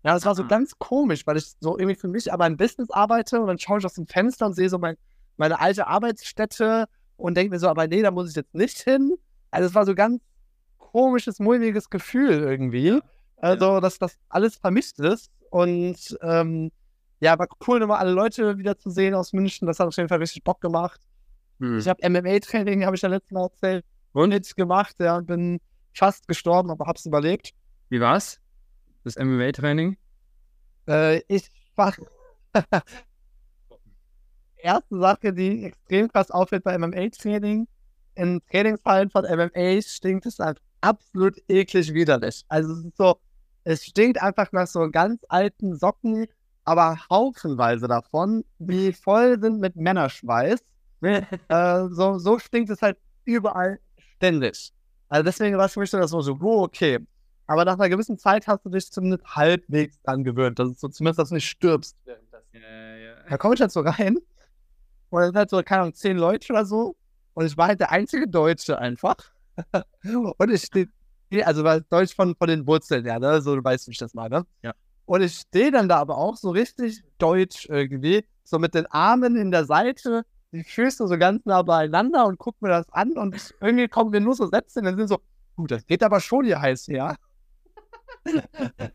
Ja, 0.03 0.13
das 0.13 0.25
war 0.25 0.35
so 0.35 0.43
Ah. 0.43 0.47
ganz 0.47 0.77
komisch, 0.77 1.25
weil 1.25 1.37
ich 1.37 1.53
so 1.59 1.77
irgendwie 1.77 1.95
für 1.99 2.07
mich 2.07 2.31
aber 2.31 2.45
im 2.45 2.55
Business 2.55 2.91
arbeite 2.91 3.41
und 3.41 3.47
dann 3.47 3.57
schaue 3.57 3.79
ich 3.79 3.85
aus 3.85 3.95
dem 3.95 4.05
Fenster 4.07 4.45
und 4.45 4.53
sehe 4.53 4.69
so 4.69 4.77
mein, 4.77 4.95
meine 5.37 5.59
alte 5.59 5.87
Arbeitsstätte 5.87 6.85
und 7.15 7.35
denke 7.35 7.51
mir 7.51 7.59
so, 7.59 7.67
aber 7.67 7.87
nee, 7.87 8.01
da 8.03 8.11
muss 8.11 8.29
ich 8.29 8.35
jetzt 8.35 8.53
nicht 8.53 8.79
hin. 8.79 9.15
Also 9.49 9.67
es 9.69 9.73
war 9.75 9.85
so 9.85 9.95
ganz 9.95 10.21
komisches, 10.77 11.39
mulmiges 11.39 11.89
Gefühl 11.89 12.31
irgendwie. 12.39 12.99
Also, 13.37 13.79
dass 13.79 13.97
das 13.99 14.17
alles 14.29 14.55
vermischt 14.55 14.99
ist. 14.99 15.31
Und 15.49 16.17
ähm, 16.21 16.71
ja, 17.19 17.37
war 17.39 17.47
cool, 17.67 17.79
nochmal 17.79 17.99
alle 17.99 18.11
Leute 18.11 18.57
wieder 18.57 18.77
zu 18.77 18.89
sehen 18.89 19.13
aus 19.13 19.33
München. 19.33 19.67
Das 19.67 19.79
hat 19.79 19.87
auf 19.87 19.97
jeden 19.97 20.09
Fall 20.09 20.19
richtig 20.19 20.43
Bock 20.43 20.61
gemacht. 20.61 21.01
Mhm. 21.59 21.79
Ich 21.79 21.87
habe 21.87 22.07
MMA-Training, 22.07 22.85
habe 22.85 22.95
ich 22.95 23.01
ja 23.01 23.09
letztes 23.09 23.31
Mal 23.31 23.43
erzählt, 23.43 23.85
Und? 24.13 24.29
mit 24.29 24.55
gemacht. 24.55 24.95
Ja, 24.99 25.19
bin 25.19 25.59
fast 25.93 26.27
gestorben, 26.27 26.69
aber 26.69 26.85
hab's 26.85 27.05
überlebt. 27.05 27.53
Wie 27.89 27.99
war's? 27.99 28.39
Das 29.03 29.15
MMA-Training? 29.15 29.97
Äh, 30.87 31.21
ich 31.27 31.49
war. 31.75 31.93
Erste 34.57 34.99
Sache, 34.99 35.33
die 35.33 35.65
extrem 35.65 36.11
krass 36.11 36.31
auffällt 36.31 36.63
bei 36.63 36.77
MMA-Training. 36.77 37.67
In 38.15 38.41
Trainingshallen 38.49 39.09
von 39.09 39.23
MMA 39.25 39.81
stinkt 39.81 40.25
es 40.25 40.39
halt 40.39 40.59
absolut 40.81 41.37
eklig 41.47 41.93
widerlich. 41.93 42.43
Also 42.47 42.73
es 42.73 42.85
ist 42.85 42.97
so, 42.97 43.19
es 43.63 43.83
stinkt 43.85 44.21
einfach 44.21 44.51
nach 44.51 44.67
so 44.67 44.89
ganz 44.89 45.21
alten 45.29 45.75
Socken, 45.75 46.27
aber 46.67 46.97
haufenweise 47.09 47.87
davon, 47.87 48.43
die 48.59 48.91
voll 48.91 49.39
sind 49.39 49.61
mit 49.61 49.77
Männerschweiß. 49.77 50.59
äh, 51.01 51.87
so, 51.89 52.17
so 52.17 52.39
stinkt 52.39 52.69
es 52.69 52.81
halt 52.81 52.97
überall 53.23 53.79
ständig. 54.15 54.73
Also 55.07 55.23
deswegen 55.23 55.57
war 55.57 55.67
es 55.67 55.73
für 55.73 55.79
mich 55.79 55.89
so, 55.89 55.97
dass 55.97 56.11
so, 56.11 56.19
so, 56.19 56.37
oh, 56.41 56.63
okay. 56.63 56.99
Aber 57.45 57.63
nach 57.63 57.75
einer 57.75 57.87
gewissen 57.87 58.17
Zeit 58.17 58.47
hast 58.47 58.65
du 58.65 58.69
dich 58.69 58.91
zumindest 58.91 59.23
halbwegs 59.33 60.01
dran 60.01 60.25
gewöhnt. 60.25 60.59
Das 60.59 60.71
ist 60.71 60.81
so 60.81 60.89
zumindest, 60.89 61.19
dass 61.19 61.29
du 61.29 61.35
nicht 61.35 61.47
stirbst. 61.47 61.95
Ja, 62.05 62.15
ja. 62.51 63.13
Da 63.29 63.37
komme 63.37 63.55
ich 63.55 63.61
halt 63.61 63.71
so 63.71 63.79
rein 63.79 64.17
und 65.09 65.21
dann 65.21 65.27
sind 65.27 65.37
halt 65.37 65.49
so, 65.49 65.63
keine 65.63 65.83
Ahnung, 65.83 65.93
zehn 65.93 66.17
Leute 66.17 66.51
oder 66.51 66.65
so. 66.65 66.97
Und 67.33 67.45
ich 67.45 67.55
war 67.55 67.67
halt 67.67 67.79
der 67.79 67.91
einzige 67.91 68.27
Deutsche 68.27 68.77
einfach. 68.77 69.15
und 70.03 70.51
ich 70.51 70.63
stehe, 70.63 70.89
also 71.45 71.63
weil 71.63 71.85
Deutsch 71.89 72.13
von, 72.13 72.35
von 72.35 72.49
den 72.49 72.67
Wurzeln, 72.67 73.05
ja, 73.05 73.19
ne? 73.19 73.41
So, 73.41 73.55
du 73.55 73.63
weißt, 73.63 73.87
wie 73.87 73.91
ich 73.91 73.97
das 73.99 74.13
meine. 74.13 74.45
Ja. 74.63 74.73
Und 75.07 75.21
ich 75.21 75.35
stehe 75.35 75.71
dann 75.71 75.87
da 75.87 75.99
aber 75.99 76.17
auch 76.17 76.35
so 76.35 76.49
richtig 76.49 77.01
deutsch 77.17 77.67
irgendwie, 77.69 78.25
so 78.43 78.59
mit 78.59 78.75
den 78.75 78.85
Armen 78.87 79.37
in 79.37 79.51
der 79.51 79.63
Seite, 79.63 80.25
die 80.51 80.65
Füße 80.65 81.07
so 81.07 81.17
ganz 81.17 81.45
nah 81.45 81.61
beieinander 81.61 82.25
und 82.27 82.37
guck 82.37 82.61
mir 82.61 82.67
das 82.67 82.89
an 82.89 83.13
und 83.13 83.55
irgendwie 83.61 83.87
kommen 83.87 84.11
mir 84.11 84.19
nur 84.19 84.35
so 84.35 84.47
Sätze 84.47 84.79
und 84.79 84.85
dann 84.85 84.97
sind 84.97 85.07
so, 85.07 85.19
gut, 85.55 85.71
das 85.71 85.85
geht 85.85 86.03
aber 86.03 86.19
schon 86.19 86.45
hier 86.45 86.61
heiß 86.61 86.87
her. 86.89 87.15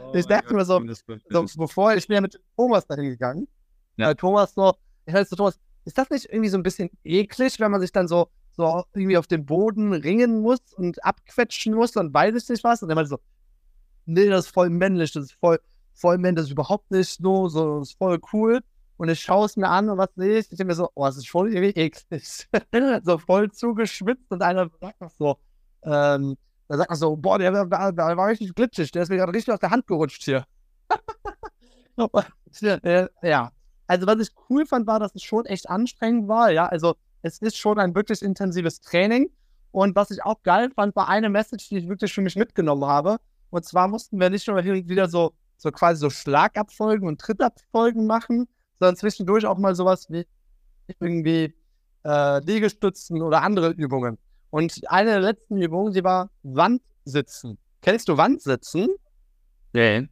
Oh 0.00 0.12
Ich 0.14 0.26
dachte 0.26 0.54
mir 0.54 0.64
so, 0.64 0.80
so, 1.28 1.46
bevor 1.56 1.92
ich 1.94 2.06
bin 2.06 2.14
ja 2.14 2.20
mit 2.20 2.40
Thomas 2.56 2.86
dahin 2.86 3.10
gegangen. 3.10 3.48
Ja. 3.96 4.06
Weil 4.06 4.14
Thomas 4.14 4.54
so, 4.54 4.72
ich 5.06 5.12
heißt 5.12 5.30
so, 5.30 5.36
Thomas, 5.36 5.58
ist 5.84 5.98
das 5.98 6.08
nicht 6.08 6.26
irgendwie 6.26 6.48
so 6.48 6.56
ein 6.56 6.62
bisschen 6.62 6.88
eklig, 7.02 7.58
wenn 7.58 7.72
man 7.72 7.80
sich 7.80 7.90
dann 7.90 8.06
so, 8.06 8.28
so 8.52 8.84
irgendwie 8.94 9.18
auf 9.18 9.26
dem 9.26 9.44
Boden 9.44 9.92
ringen 9.92 10.40
muss 10.40 10.60
und 10.76 11.04
abquetschen 11.04 11.74
muss 11.74 11.96
und 11.96 12.14
weiß 12.14 12.34
ich 12.36 12.48
nicht 12.48 12.62
was? 12.62 12.82
Und 12.82 12.90
er 12.90 12.94
meinte 12.94 13.10
so, 13.10 13.18
nee, 14.08 14.28
das 14.28 14.46
ist 14.46 14.52
voll 14.52 14.70
männlich, 14.70 15.12
das 15.12 15.24
ist 15.26 15.32
voll, 15.34 15.60
voll 15.94 16.18
männlich, 16.18 16.36
das 16.36 16.46
ist 16.46 16.52
überhaupt 16.52 16.90
nicht 16.90 17.20
so, 17.20 17.48
so, 17.48 17.80
das 17.80 17.90
ist 17.90 17.98
voll 17.98 18.18
cool. 18.32 18.60
Und 18.96 19.08
ich 19.08 19.20
schaue 19.20 19.46
es 19.46 19.56
mir 19.56 19.68
an 19.68 19.88
und 19.88 19.98
was 19.98 20.08
sehe 20.16 20.38
ich? 20.38 20.50
Ich 20.50 20.58
denke 20.58 20.66
mir 20.66 20.74
so, 20.74 20.90
oh, 20.94 21.04
das 21.04 21.16
ist 21.16 21.28
voll 21.28 21.52
irgendwie 21.52 21.80
eklig. 21.80 22.48
so 23.04 23.18
voll 23.18 23.50
zugeschwitzt 23.52 24.30
und 24.30 24.42
einer 24.42 24.68
sagt 24.80 25.00
noch 25.00 25.10
so, 25.10 25.38
ähm, 25.84 26.36
da 26.66 26.76
sagt 26.76 26.90
man 26.90 26.98
so, 26.98 27.16
boah, 27.16 27.38
der, 27.38 27.52
der, 27.52 27.92
der 27.92 28.16
war 28.16 28.28
richtig 28.28 28.54
glitschig, 28.54 28.90
der 28.90 29.02
ist 29.02 29.08
mir 29.08 29.16
gerade 29.16 29.32
richtig 29.32 29.54
aus 29.54 29.60
der 29.60 29.70
Hand 29.70 29.86
gerutscht 29.86 30.24
hier. 30.24 30.44
Äh, 32.62 33.08
ja, 33.22 33.50
also 33.88 34.06
was 34.06 34.20
ich 34.20 34.28
cool 34.48 34.64
fand, 34.64 34.86
war, 34.86 35.00
dass 35.00 35.14
es 35.14 35.22
schon 35.22 35.44
echt 35.46 35.68
anstrengend 35.68 36.28
war. 36.28 36.50
Ja, 36.50 36.66
also 36.66 36.94
es 37.22 37.38
ist 37.38 37.56
schon 37.56 37.78
ein 37.78 37.94
wirklich 37.94 38.22
intensives 38.22 38.80
Training. 38.80 39.30
Und 39.72 39.96
was 39.96 40.10
ich 40.12 40.22
auch 40.24 40.42
geil 40.44 40.70
fand, 40.70 40.94
war 40.94 41.08
eine 41.08 41.28
Message, 41.28 41.68
die 41.68 41.78
ich 41.78 41.88
wirklich 41.88 42.12
für 42.12 42.22
mich 42.22 42.36
mitgenommen 42.36 42.84
habe. 42.84 43.18
Und 43.50 43.64
zwar 43.64 43.88
mussten 43.88 44.20
wir 44.20 44.30
nicht 44.30 44.46
nur 44.46 44.62
wieder 44.62 45.08
so, 45.08 45.34
so 45.56 45.70
quasi 45.70 46.00
so 46.00 46.10
Schlagabfolgen 46.10 47.08
und 47.08 47.20
Trittabfolgen 47.20 48.06
machen, 48.06 48.48
sondern 48.78 48.96
zwischendurch 48.96 49.46
auch 49.46 49.58
mal 49.58 49.74
sowas 49.74 50.08
wie 50.10 50.26
irgendwie 51.00 51.54
äh, 52.04 52.44
Liegestützen 52.44 53.22
oder 53.22 53.42
andere 53.42 53.70
Übungen. 53.70 54.18
Und 54.50 54.80
eine 54.88 55.10
der 55.10 55.20
letzten 55.20 55.60
Übungen, 55.60 55.92
die 55.92 56.04
war 56.04 56.30
Wandsitzen. 56.42 57.58
Kennst 57.82 58.08
du 58.08 58.16
Wandsitzen? 58.16 58.88
Nee. 59.72 60.08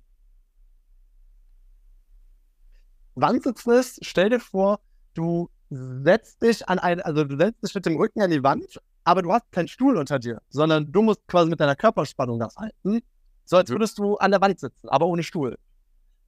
Wandsitzen 3.14 3.72
ist, 3.72 4.04
stell 4.04 4.28
dir 4.28 4.40
vor, 4.40 4.80
du 5.14 5.48
setzt 5.70 6.42
dich 6.42 6.68
an 6.68 6.78
ein, 6.78 7.00
also 7.00 7.24
du 7.24 7.36
setzt 7.36 7.62
dich 7.64 7.74
mit 7.74 7.86
dem 7.86 7.96
Rücken 7.96 8.20
an 8.20 8.30
die 8.30 8.42
Wand, 8.42 8.78
aber 9.04 9.22
du 9.22 9.32
hast 9.32 9.50
keinen 9.52 9.68
Stuhl 9.68 9.96
unter 9.96 10.18
dir, 10.18 10.42
sondern 10.50 10.92
du 10.92 11.02
musst 11.02 11.26
quasi 11.26 11.48
mit 11.48 11.60
deiner 11.60 11.76
Körperspannung 11.76 12.38
das 12.38 12.56
halten, 12.56 13.00
so 13.46 13.56
als 13.56 13.70
würdest 13.70 13.98
du 13.98 14.16
an 14.18 14.30
der 14.32 14.40
Wand 14.42 14.60
sitzen, 14.60 14.88
aber 14.88 15.06
ohne 15.06 15.22
Stuhl. 15.22 15.56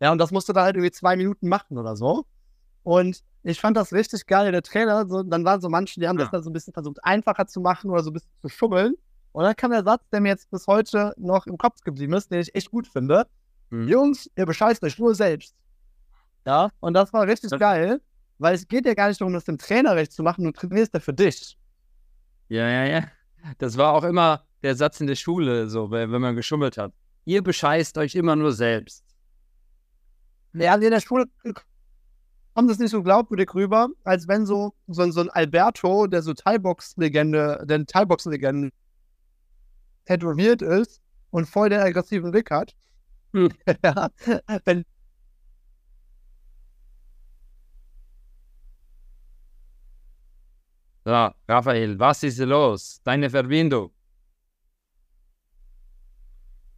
Ja, 0.01 0.11
und 0.13 0.19
das 0.19 0.31
musst 0.31 0.49
du 0.49 0.53
da 0.55 0.63
halt 0.63 0.77
irgendwie 0.77 0.93
zwei 0.93 1.17
Minuten 1.17 1.49
machen 1.49 1.77
oder 1.77 1.95
so. 1.97 2.25
Und 2.85 3.23
ich 3.43 3.61
fand 3.61 3.77
das 3.77 3.93
richtig 3.93 4.25
geil. 4.27 4.51
Der 4.53 4.63
Trainer, 4.63 5.07
so, 5.07 5.23
dann 5.23 5.45
waren 5.45 5.61
so 5.61 5.69
manche, 5.69 6.01
die 6.01 6.09
haben 6.09 6.17
das 6.17 6.29
Ja. 6.29 6.33
dann 6.33 6.43
so 6.45 6.49
ein 6.51 6.53
bisschen 6.55 6.73
versucht, 6.73 7.05
einfacher 7.05 7.47
zu 7.47 7.61
machen 7.61 7.91
oder 7.91 8.03
so 8.03 8.11
ein 8.11 8.15
bisschen 8.15 8.31
zu 8.41 8.49
schummeln. 8.49 8.95
Und 9.33 9.45
dann 9.45 9.55
kam 9.57 9.73
der 9.73 9.85
Satz, 9.85 10.09
der 10.11 10.21
mir 10.21 10.29
jetzt 10.29 10.51
bis 10.51 10.67
heute 10.67 11.13
noch 11.19 11.47
im 11.47 11.59
Kopf 11.59 11.81
geblieben 11.83 12.15
ist, 12.15 12.31
den 12.31 12.41
ich 12.41 12.55
echt 12.55 12.71
gut 12.71 12.87
finde. 12.89 13.27
Mhm. 13.71 13.89
Jungs, 13.89 14.31
ihr 14.37 14.47
bescheißt 14.47 14.83
euch 14.85 14.99
nur 14.99 15.15
selbst. 15.15 15.55
Ja, 16.47 16.71
und 16.81 16.95
das 16.95 17.13
war 17.13 17.27
richtig 17.27 17.51
Das- 17.51 17.61
geil, 17.61 18.01
weil 18.39 18.55
es 18.55 18.67
geht 18.67 18.87
ja 18.87 18.95
gar 18.95 19.09
nicht 19.09 19.21
darum, 19.21 19.35
das 19.35 19.45
dem 19.45 19.59
Trainer 19.59 19.97
recht 19.97 20.13
zu 20.13 20.23
machen, 20.23 20.45
du 20.45 20.53
trainierst 20.53 20.95
ja 20.95 21.01
für 21.01 21.13
dich. 21.13 21.59
Ja, 22.49 22.67
ja, 22.69 22.85
ja. 22.85 23.05
Das 23.59 23.77
war 23.77 23.93
auch 23.93 24.05
immer 24.05 24.45
der 24.63 24.75
Satz 24.77 25.01
in 25.01 25.07
der 25.07 25.15
Schule, 25.17 25.69
so, 25.69 25.91
wenn 25.91 26.09
man 26.11 26.35
geschummelt 26.37 26.79
hat. 26.79 26.93
Ihr 27.29 27.43
bescheißt 27.43 27.99
euch 27.99 28.15
immer 28.15 28.37
nur 28.37 28.53
selbst. 28.53 29.05
Ja, 30.55 30.77
in 30.77 30.81
der 30.91 31.01
Schule 31.03 31.27
kommt 32.55 32.71
es 32.71 32.79
nicht 32.79 32.91
so 32.91 33.03
glaubwürdig 33.03 33.55
rüber, 33.55 33.91
als 34.03 34.27
wenn 34.29 34.47
so, 34.47 34.73
so, 34.87 35.03
ein- 35.03 35.13
so 35.13 35.21
ein 35.21 35.29
Alberto, 35.29 36.07
der 36.07 36.23
so 36.23 36.33
Thai-Box-Legende, 36.33 37.67
der 37.69 37.85
Thai-Box-Legende 37.85 38.71
tätowiert 40.07 40.63
ist 40.63 41.03
und 41.29 41.47
voll 41.47 41.69
den 41.69 41.81
aggressiven 41.81 42.31
Blick 42.31 42.51
hat. 42.51 42.75
Hm. 43.35 43.51
ja, 43.85 44.09
wenn 44.65 44.87
So, 51.05 51.31
Raphael, 51.49 51.99
was 51.99 52.23
ist 52.23 52.39
los? 52.39 53.01
Deine 53.05 53.31
Verbindung. 53.31 53.93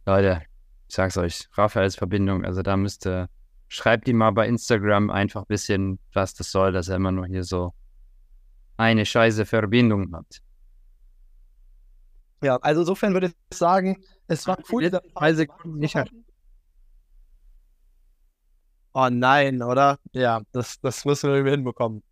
Leute, 0.05 0.41
ich 0.87 0.95
sag's 0.95 1.17
euch, 1.17 1.47
Raphaels 1.53 1.95
Verbindung, 1.95 2.43
also 2.43 2.61
da 2.61 2.75
müsste, 2.75 3.29
schreibt 3.67 4.07
ihm 4.07 4.17
mal 4.17 4.31
bei 4.31 4.47
Instagram 4.47 5.09
einfach 5.09 5.41
ein 5.41 5.47
bisschen, 5.47 5.99
was 6.13 6.33
das 6.33 6.51
soll, 6.51 6.71
dass 6.71 6.89
er 6.89 6.95
immer 6.95 7.11
nur 7.11 7.25
hier 7.25 7.43
so 7.43 7.73
eine 8.77 9.05
scheiße 9.05 9.45
Verbindung 9.45 10.13
hat. 10.13 10.41
Ja, 12.43 12.57
also 12.57 12.81
insofern 12.81 13.13
würde 13.13 13.27
ich 13.27 13.57
sagen, 13.57 14.03
es 14.27 14.47
war 14.47 14.57
cool. 14.71 14.89
Drei 14.89 15.33
Sekunden 15.33 15.77
nicht 15.77 15.95
hat. 15.95 16.09
Oh 18.93 19.07
nein, 19.09 19.61
oder? 19.61 19.99
Ja, 20.11 20.41
das, 20.51 20.79
das 20.81 21.05
müssen 21.05 21.29
wir 21.29 21.35
irgendwie 21.35 21.51
hinbekommen. 21.51 22.03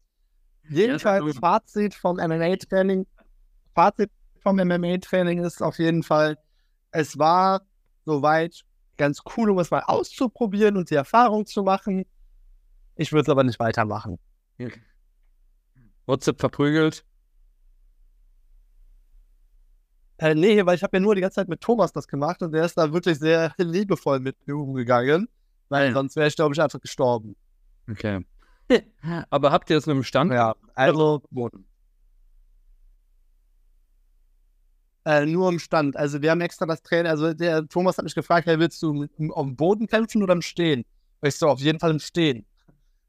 Jedenfalls 0.70 1.38
Fazit 1.38 1.96
vom 1.96 2.18
MMA-Training. 2.18 3.08
Fazit 3.74 4.12
vom 4.42 4.56
MMA-Training 4.58 5.44
ist 5.44 5.62
auf 5.64 5.80
jeden 5.80 6.04
Fall, 6.04 6.38
es 6.92 7.18
war 7.18 7.62
soweit 8.06 8.64
ganz 8.98 9.22
cool, 9.36 9.50
um 9.50 9.60
es 9.60 9.72
mal 9.72 9.82
auszuprobieren 9.82 10.78
und 10.78 10.90
die 10.90 10.96
Erfahrung 10.96 11.46
zu 11.46 11.64
machen. 11.64 12.06
Ich 12.96 13.12
würde 13.12 13.24
es 13.24 13.30
aber 13.30 13.44
nicht 13.44 13.60
weitermachen. 13.60 14.20
WhatsApp 16.06 16.40
verprügelt. 16.40 17.06
Äh, 20.18 20.36
nee, 20.36 20.66
weil 20.66 20.76
ich 20.76 20.84
habe 20.84 20.98
ja 20.98 21.02
nur 21.02 21.16
die 21.16 21.22
ganze 21.22 21.36
Zeit 21.36 21.48
mit 21.48 21.62
Thomas 21.62 21.94
das 21.94 22.08
gemacht 22.08 22.42
und 22.42 22.52
der 22.52 22.66
ist 22.66 22.78
da 22.78 22.92
wirklich 22.92 23.20
sehr 23.20 23.54
liebevoll 23.58 24.20
mit 24.20 24.36
mir 24.46 24.56
umgegangen. 24.56 25.30
Weil 25.70 25.94
sonst 25.94 26.16
wäre 26.16 26.28
ich, 26.28 26.36
glaube 26.36 26.54
ich, 26.54 26.62
einfach 26.62 26.82
gestorben. 26.82 27.36
Okay. 27.90 28.26
Aber 29.30 29.52
habt 29.52 29.70
ihr 29.70 29.78
das 29.78 29.86
mit 29.86 29.96
dem 29.96 30.04
Stand? 30.04 30.34
Ja, 30.34 30.56
also 30.74 31.24
äh, 35.10 35.26
nur 35.26 35.50
im 35.50 35.58
Stand. 35.58 35.98
Also 35.98 36.22
wir 36.22 36.30
haben 36.30 36.42
extra 36.42 36.68
das 36.68 36.84
Training, 36.84 37.08
also 37.08 37.34
der 37.34 37.68
Thomas 37.68 37.98
hat 37.98 38.04
mich 38.04 38.14
gefragt, 38.14 38.46
hey, 38.46 38.60
willst 38.60 38.80
du 38.84 39.08
auf 39.32 39.46
dem 39.46 39.56
Boden 39.56 39.88
kämpfen 39.88 40.22
oder 40.22 40.34
im 40.34 40.44
Stehen? 40.44 40.86
Ich 41.24 41.36
so, 41.36 41.50
auf 41.50 41.60
jeden 41.60 41.80
Fall 41.80 41.90
im 41.90 42.00
Stehen. 42.00 42.46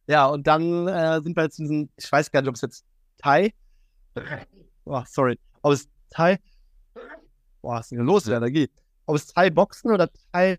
Ja, 0.07 0.27
und 0.27 0.47
dann 0.47 0.89
äh, 0.89 1.21
sind 1.21 1.37
wir 1.37 1.43
jetzt 1.43 1.59
in 1.59 1.67
diesem, 1.67 1.91
ich 1.97 2.11
weiß 2.11 2.31
gar 2.31 2.41
nicht, 2.41 2.49
ob 2.49 2.55
es 2.55 2.63
jetzt 2.63 2.85
Thai, 3.19 3.53
oh, 4.87 5.03
sorry, 5.07 5.39
ob 5.61 5.75
es 5.75 5.89
Thai, 6.09 6.39
boah, 7.61 7.75
was 7.75 7.87
ist 7.87 7.91
denn 7.93 8.07
los 8.07 8.25
mit 8.25 8.35
Energie? 8.35 8.71
Ob 9.05 9.17
es 9.17 9.27
Thai 9.27 9.51
Boxen 9.51 9.93
oder 9.93 10.09
Thai 10.33 10.59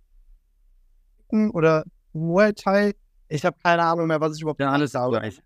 oder 1.54 1.84
Muay 2.14 2.54
Thai, 2.54 2.94
ich 3.30 3.44
habe 3.44 3.58
keine 3.64 3.84
Ahnung 3.84 4.06
mehr, 4.06 4.22
was 4.22 4.36
ich 4.36 4.44
überhaupt 4.44 4.60
Ja, 4.62 4.72
alles 4.72 4.92
gleich. 4.92 5.42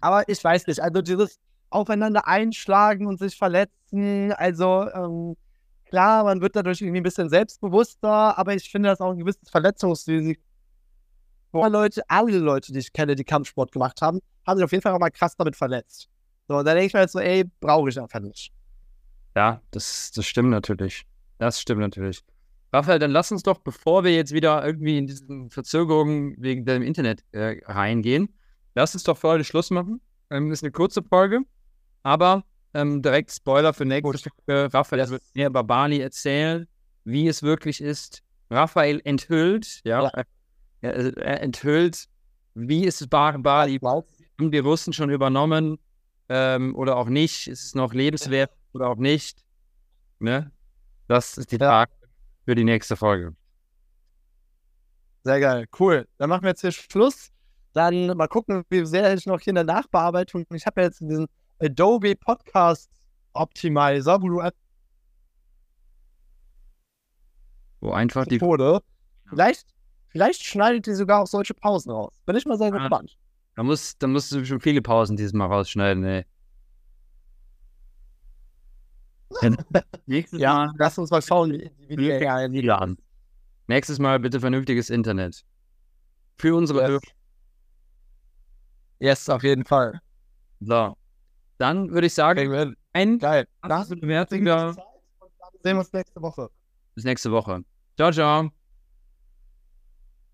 Aber 0.00 0.28
ich 0.28 0.42
weiß 0.42 0.68
nicht, 0.68 0.80
also 0.80 1.02
dieses 1.02 1.40
aufeinander 1.70 2.28
einschlagen 2.28 3.08
und 3.08 3.18
sich 3.18 3.36
verletzen, 3.36 3.75
also 3.92 4.88
ähm, 4.92 5.36
klar, 5.86 6.24
man 6.24 6.40
wird 6.40 6.56
dadurch 6.56 6.80
irgendwie 6.80 7.00
ein 7.00 7.04
bisschen 7.04 7.28
selbstbewusster, 7.28 8.38
aber 8.38 8.54
ich 8.54 8.70
finde 8.70 8.88
das 8.88 9.00
auch 9.00 9.12
ein 9.12 9.18
gewisses 9.18 9.48
Verletzungsrisiko. 9.50 10.40
Leute, 11.52 12.02
alle 12.08 12.38
Leute, 12.38 12.72
die 12.72 12.80
ich 12.80 12.92
kenne, 12.92 13.14
die 13.14 13.24
Kampfsport 13.24 13.72
gemacht 13.72 14.02
haben, 14.02 14.20
haben 14.46 14.58
sich 14.58 14.64
auf 14.64 14.72
jeden 14.72 14.82
Fall 14.82 14.92
auch 14.92 14.98
mal 14.98 15.10
krass 15.10 15.36
damit 15.36 15.56
verletzt. 15.56 16.08
So, 16.48 16.62
da 16.62 16.74
denke 16.74 16.86
ich 16.86 16.92
mir 16.92 17.00
halt 17.00 17.10
so, 17.10 17.18
ey, 17.18 17.44
brauche 17.60 17.88
ich 17.88 17.98
einfach 17.98 18.20
nicht. 18.20 18.52
Ja, 19.34 19.60
das, 19.70 20.12
das 20.12 20.26
stimmt 20.26 20.50
natürlich. 20.50 21.06
Das 21.38 21.60
stimmt 21.60 21.80
natürlich. 21.80 22.22
Raphael, 22.72 22.98
dann 22.98 23.10
lass 23.10 23.32
uns 23.32 23.42
doch, 23.42 23.58
bevor 23.58 24.04
wir 24.04 24.14
jetzt 24.14 24.32
wieder 24.32 24.64
irgendwie 24.64 24.98
in 24.98 25.06
diesen 25.06 25.50
Verzögerungen 25.50 26.34
wegen 26.38 26.64
dem 26.64 26.82
Internet 26.82 27.24
äh, 27.32 27.60
reingehen, 27.64 28.34
lass 28.74 28.94
uns 28.94 29.04
doch 29.04 29.16
für 29.16 29.28
heute 29.28 29.44
Schluss 29.44 29.70
machen. 29.70 30.00
Ähm, 30.30 30.50
ist 30.50 30.62
eine 30.62 30.72
kurze 30.72 31.02
Folge, 31.02 31.40
aber 32.02 32.44
ähm, 32.74 33.02
direkt 33.02 33.32
Spoiler 33.32 33.72
für 33.72 33.84
nächste 33.84 34.30
Folge. 34.46 34.72
Raphael 34.74 35.08
wird 35.10 35.22
mehr 35.34 35.48
über 35.48 35.64
Bali 35.64 36.00
erzählen, 36.00 36.66
wie 37.04 37.28
es 37.28 37.42
wirklich 37.42 37.80
ist. 37.80 38.22
Raphael 38.50 39.00
enthüllt, 39.04 39.80
ja, 39.84 40.02
Ja. 40.02 40.24
Er, 40.82 41.16
er 41.16 41.42
enthüllt, 41.42 42.06
wie 42.54 42.84
ist 42.84 43.00
es 43.00 43.08
Ba- 43.08 43.36
Bali, 43.38 43.78
haben 43.80 44.50
die 44.52 44.58
Russen 44.58 44.92
schon 44.92 45.10
übernommen 45.10 45.78
ähm, 46.28 46.76
oder 46.76 46.96
auch 46.96 47.08
nicht? 47.08 47.48
Ist 47.48 47.64
es 47.64 47.74
noch 47.74 47.92
lebenswert 47.94 48.50
oder 48.72 48.88
auch 48.88 48.96
nicht? 48.96 49.42
Ne? 50.18 50.52
Das 51.08 51.38
ist 51.38 51.50
die 51.52 51.56
Ja. 51.56 51.68
Frage 51.68 51.92
für 52.44 52.54
die 52.54 52.64
nächste 52.64 52.94
Folge. 52.96 53.34
Sehr 55.24 55.40
geil, 55.40 55.66
cool. 55.80 56.06
Dann 56.18 56.28
machen 56.28 56.42
wir 56.42 56.50
jetzt 56.50 56.60
hier 56.60 56.72
Schluss. 56.72 57.30
Dann 57.72 58.16
mal 58.16 58.28
gucken, 58.28 58.62
wie 58.70 58.86
sehr 58.86 59.12
ich 59.14 59.26
noch 59.26 59.40
hier 59.40 59.50
in 59.50 59.56
der 59.56 59.64
Nachbearbeitung. 59.64 60.44
Ich 60.54 60.66
habe 60.66 60.80
ja 60.80 60.86
jetzt 60.86 61.00
diesen 61.00 61.26
Adobe 61.60 62.14
Podcast 62.16 62.90
Optimizer, 63.32 64.20
wo 64.22 64.28
du 64.28 64.40
einfach 64.40 64.58
Wo 67.80 67.90
einfach 67.92 68.24
die. 68.26 68.34
Methode. 68.36 68.80
Vielleicht, 69.28 69.66
vielleicht 70.08 70.42
schneidet 70.44 70.86
ihr 70.86 70.96
sogar 70.96 71.22
auch 71.22 71.26
solche 71.26 71.54
Pausen 71.54 71.90
raus. 71.92 72.12
Bin 72.24 72.36
ich 72.36 72.46
mal 72.46 72.56
sehr 72.58 72.72
Ah. 72.72 72.78
gespannt. 72.78 73.16
Da, 73.54 73.62
muss, 73.62 73.96
da 73.98 74.06
musst 74.06 74.32
du 74.32 74.44
schon 74.44 74.60
viele 74.60 74.82
Pausen 74.82 75.16
dieses 75.16 75.32
Mal 75.32 75.46
rausschneiden, 75.46 76.04
ey. 76.04 76.24
Nächstes 80.06 80.40
Ja, 80.40 80.66
Mal 80.66 80.72
lass 80.78 80.98
uns 80.98 81.10
mal 81.10 81.20
schauen, 81.22 81.52
wie, 81.52 81.70
wie 81.88 81.96
die. 81.96 82.12
AI 82.12 82.50
wieder. 82.50 82.94
Nächstes 83.66 83.98
Mal 83.98 84.20
bitte 84.20 84.40
vernünftiges 84.40 84.90
Internet. 84.90 85.44
Für 86.38 86.54
unsere 86.54 86.92
Yes. 86.92 87.00
Yes, 88.98 89.28
auf 89.28 89.42
jeden 89.42 89.64
Fall. 89.64 90.00
So. 90.60 90.96
Dann 91.58 91.90
würde 91.90 92.06
ich 92.06 92.14
sagen, 92.14 92.74
ein 92.92 93.18
Geil. 93.18 93.46
Bewertung 93.60 94.44
da. 94.44 94.72
Dann 94.72 94.82
sehen 95.62 95.74
wir 95.74 95.78
uns 95.78 95.92
nächste 95.92 96.22
Woche. 96.22 96.50
Bis 96.94 97.04
nächste 97.04 97.30
Woche. 97.30 97.64
Ciao, 97.96 98.12
ciao. 98.12 98.55